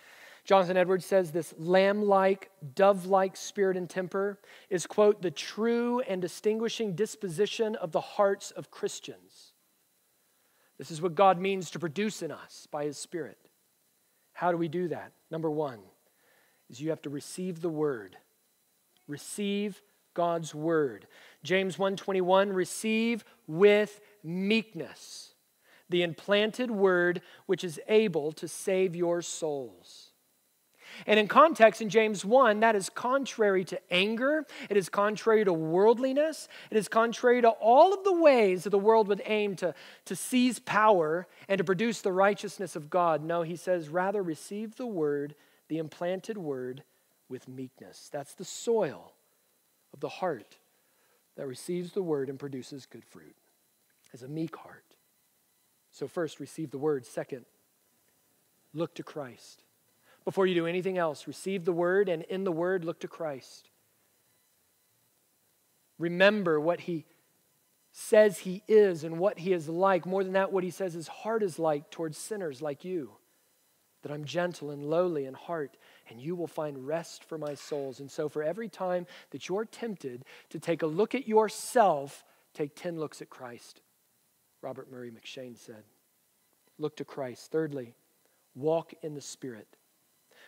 [0.44, 4.38] Jonathan Edwards says this lamb like, dove like spirit and temper
[4.70, 9.52] is, quote, the true and distinguishing disposition of the hearts of Christians.
[10.78, 13.36] This is what God means to produce in us by His Spirit.
[14.32, 15.12] How do we do that?
[15.30, 15.80] Number one
[16.70, 18.16] is you have to receive the word.
[19.06, 19.82] Receive
[20.14, 21.06] God's word.
[21.42, 25.34] James 1:21 receive with meekness
[25.89, 30.09] the implanted word which is able to save your souls.
[31.07, 34.47] And in context, in James 1, that is contrary to anger.
[34.68, 36.49] It is contrary to worldliness.
[36.70, 39.74] It is contrary to all of the ways that the world would aim to,
[40.07, 43.22] to seize power and to produce the righteousness of God.
[43.22, 45.34] No, he says, rather receive the word,
[45.68, 46.82] the implanted word,
[47.28, 48.09] with meekness.
[48.11, 49.12] That's the soil
[49.93, 50.57] of the heart
[51.36, 53.36] that receives the word and produces good fruit,
[54.12, 54.88] as a meek heart.
[55.91, 57.07] So, first, receive the word.
[57.07, 57.45] Second,
[58.74, 59.62] look to Christ.
[60.24, 63.70] Before you do anything else, receive the word, and in the word, look to Christ.
[65.99, 67.07] Remember what he
[67.93, 70.07] says he is and what he is like.
[70.07, 73.12] More than that, what he says his heart is like towards sinners like you.
[74.03, 75.76] That I'm gentle and lowly in heart,
[76.09, 77.99] and you will find rest for my souls.
[77.99, 82.24] And so, for every time that you're tempted to take a look at yourself,
[82.55, 83.80] take 10 looks at Christ.
[84.62, 85.84] Robert Murray M'Cheyne said.
[86.78, 87.50] Look to Christ.
[87.50, 87.94] Thirdly,
[88.54, 89.66] walk in the Spirit.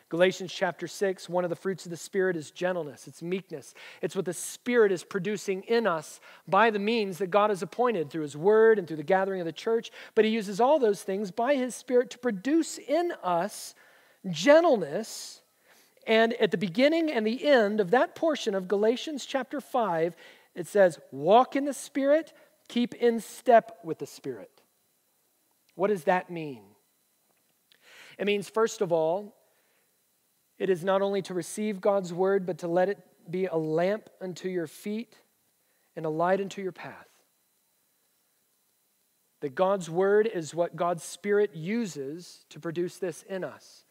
[0.09, 3.75] Galatians chapter 6, one of the fruits of the Spirit is gentleness, it's meekness.
[4.03, 8.11] It's what the Spirit is producing in us by the means that God has appointed
[8.11, 9.93] through His Word and through the gathering of the church.
[10.17, 13.75] But He uses all those things by His Spirit to produce in us
[14.29, 15.43] gentleness.
[16.09, 20.17] And at the beginning and the end of that portion of Galatians chapter 5,
[20.55, 22.33] It says, walk in the Spirit,
[22.71, 24.63] keep in step with the Spirit.
[25.75, 26.63] What does that mean?
[28.17, 29.35] It means, first of all,
[30.57, 32.99] it is not only to receive God's word, but to let it
[33.29, 35.17] be a lamp unto your feet
[35.97, 37.09] and a light unto your path.
[39.41, 43.85] That God's word is what God's Spirit uses to produce this in us.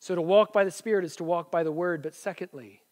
[0.00, 2.02] So to walk by the Spirit is to walk by the word.
[2.02, 2.82] But secondly,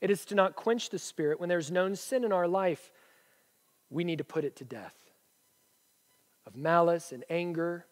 [0.00, 1.40] it is to not quench the Spirit.
[1.40, 2.92] When there's known sin in our life,
[3.90, 4.94] we need to put it to death.
[6.46, 7.86] Of malice and anger,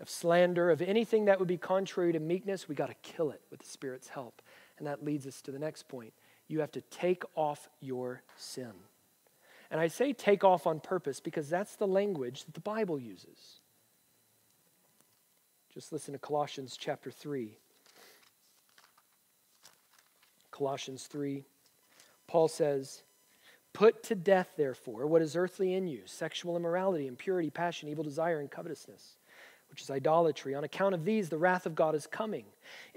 [0.00, 3.42] of slander, of anything that would be contrary to meekness, we got to kill it
[3.50, 4.42] with the Spirit's help.
[4.78, 6.12] And that leads us to the next point.
[6.46, 8.72] You have to take off your sin.
[9.70, 13.60] And I say take off on purpose because that's the language that the Bible uses.
[15.74, 17.56] Just listen to Colossians chapter 3.
[20.50, 21.44] Colossians 3.
[22.26, 23.02] Paul says,
[23.78, 28.40] Put to death, therefore, what is earthly in you sexual immorality, impurity, passion, evil desire,
[28.40, 29.14] and covetousness
[29.70, 30.56] which is idolatry.
[30.56, 32.44] On account of these, the wrath of God is coming.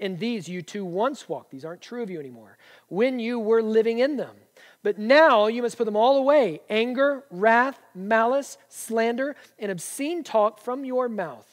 [0.00, 1.52] In these, you too once walked.
[1.52, 2.58] These aren't true of you anymore.
[2.88, 4.34] When you were living in them.
[4.82, 10.58] But now you must put them all away anger, wrath, malice, slander, and obscene talk
[10.58, 11.46] from your mouth.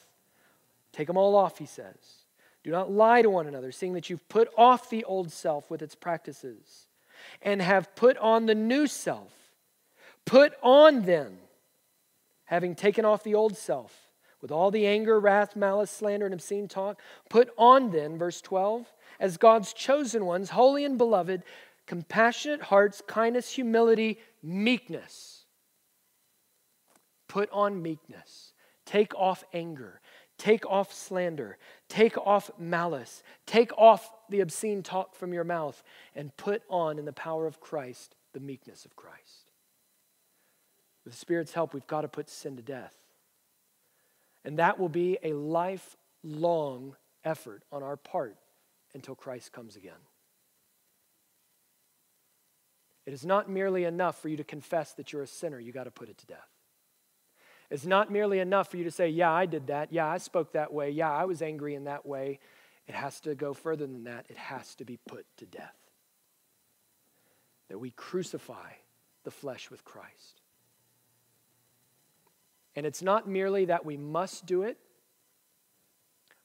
[0.91, 2.23] Take them all off, he says.
[2.63, 5.83] Do not lie to one another, seeing that you've put off the old self with
[5.83, 6.87] its practices
[7.41, 9.33] and have put on the new self.
[10.25, 11.37] Put on then,
[12.45, 14.09] having taken off the old self
[14.41, 17.01] with all the anger, wrath, malice, slander, and obscene talk.
[17.29, 18.85] Put on then, verse 12,
[19.19, 21.43] as God's chosen ones, holy and beloved,
[21.85, 25.45] compassionate hearts, kindness, humility, meekness.
[27.27, 28.53] Put on meekness.
[28.85, 30.01] Take off anger.
[30.39, 31.57] Take off slander.
[31.89, 33.21] Take off malice.
[33.45, 35.83] Take off the obscene talk from your mouth
[36.15, 39.51] and put on, in the power of Christ, the meekness of Christ.
[41.03, 42.95] With the Spirit's help, we've got to put sin to death.
[44.45, 48.37] And that will be a lifelong effort on our part
[48.93, 49.91] until Christ comes again.
[53.05, 55.83] It is not merely enough for you to confess that you're a sinner, you got
[55.83, 56.49] to put it to death.
[57.69, 59.93] It's not merely enough for you to say, Yeah, I did that.
[59.93, 60.89] Yeah, I spoke that way.
[60.89, 62.39] Yeah, I was angry in that way.
[62.87, 64.25] It has to go further than that.
[64.29, 65.75] It has to be put to death.
[67.69, 68.71] That we crucify
[69.23, 70.41] the flesh with Christ.
[72.75, 74.77] And it's not merely that we must do it,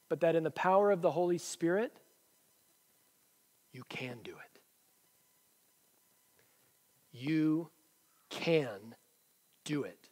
[0.09, 1.93] but that in the power of the Holy Spirit,
[3.73, 4.61] you can do it.
[7.13, 7.71] You
[8.29, 8.95] can
[9.65, 10.04] do it.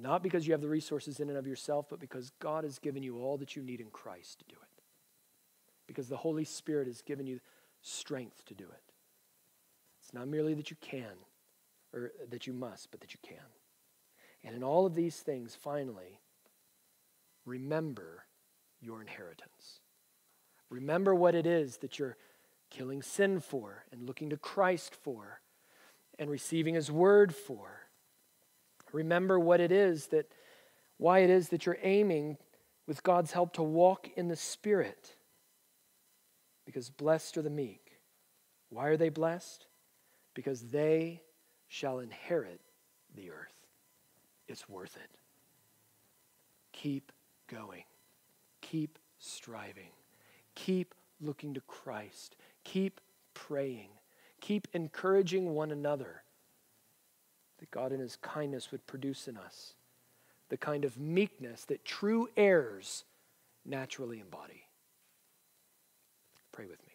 [0.00, 3.02] Not because you have the resources in and of yourself, but because God has given
[3.02, 4.82] you all that you need in Christ to do it.
[5.86, 7.40] Because the Holy Spirit has given you
[7.82, 8.92] strength to do it.
[10.02, 11.18] It's not merely that you can
[11.92, 13.36] or that you must, but that you can.
[14.42, 16.20] And in all of these things, finally,
[17.44, 18.24] remember
[18.80, 19.80] your inheritance.
[20.70, 22.16] Remember what it is that you're
[22.70, 25.40] killing sin for and looking to Christ for
[26.18, 27.79] and receiving His word for.
[28.92, 30.26] Remember what it is that,
[30.98, 32.36] why it is that you're aiming
[32.86, 35.16] with God's help to walk in the Spirit.
[36.66, 37.98] Because blessed are the meek.
[38.68, 39.66] Why are they blessed?
[40.34, 41.22] Because they
[41.68, 42.60] shall inherit
[43.14, 43.60] the earth
[44.50, 45.10] it's worth it.
[46.72, 47.12] Keep
[47.46, 47.84] going.
[48.60, 49.92] Keep striving.
[50.56, 52.34] Keep looking to Christ.
[52.64, 53.00] Keep
[53.32, 53.90] praying.
[54.40, 56.22] Keep encouraging one another
[57.60, 59.74] that God in His kindness would produce in us
[60.48, 63.04] the kind of meekness that true heirs
[63.64, 64.64] naturally embody.
[66.52, 66.89] Pray with me.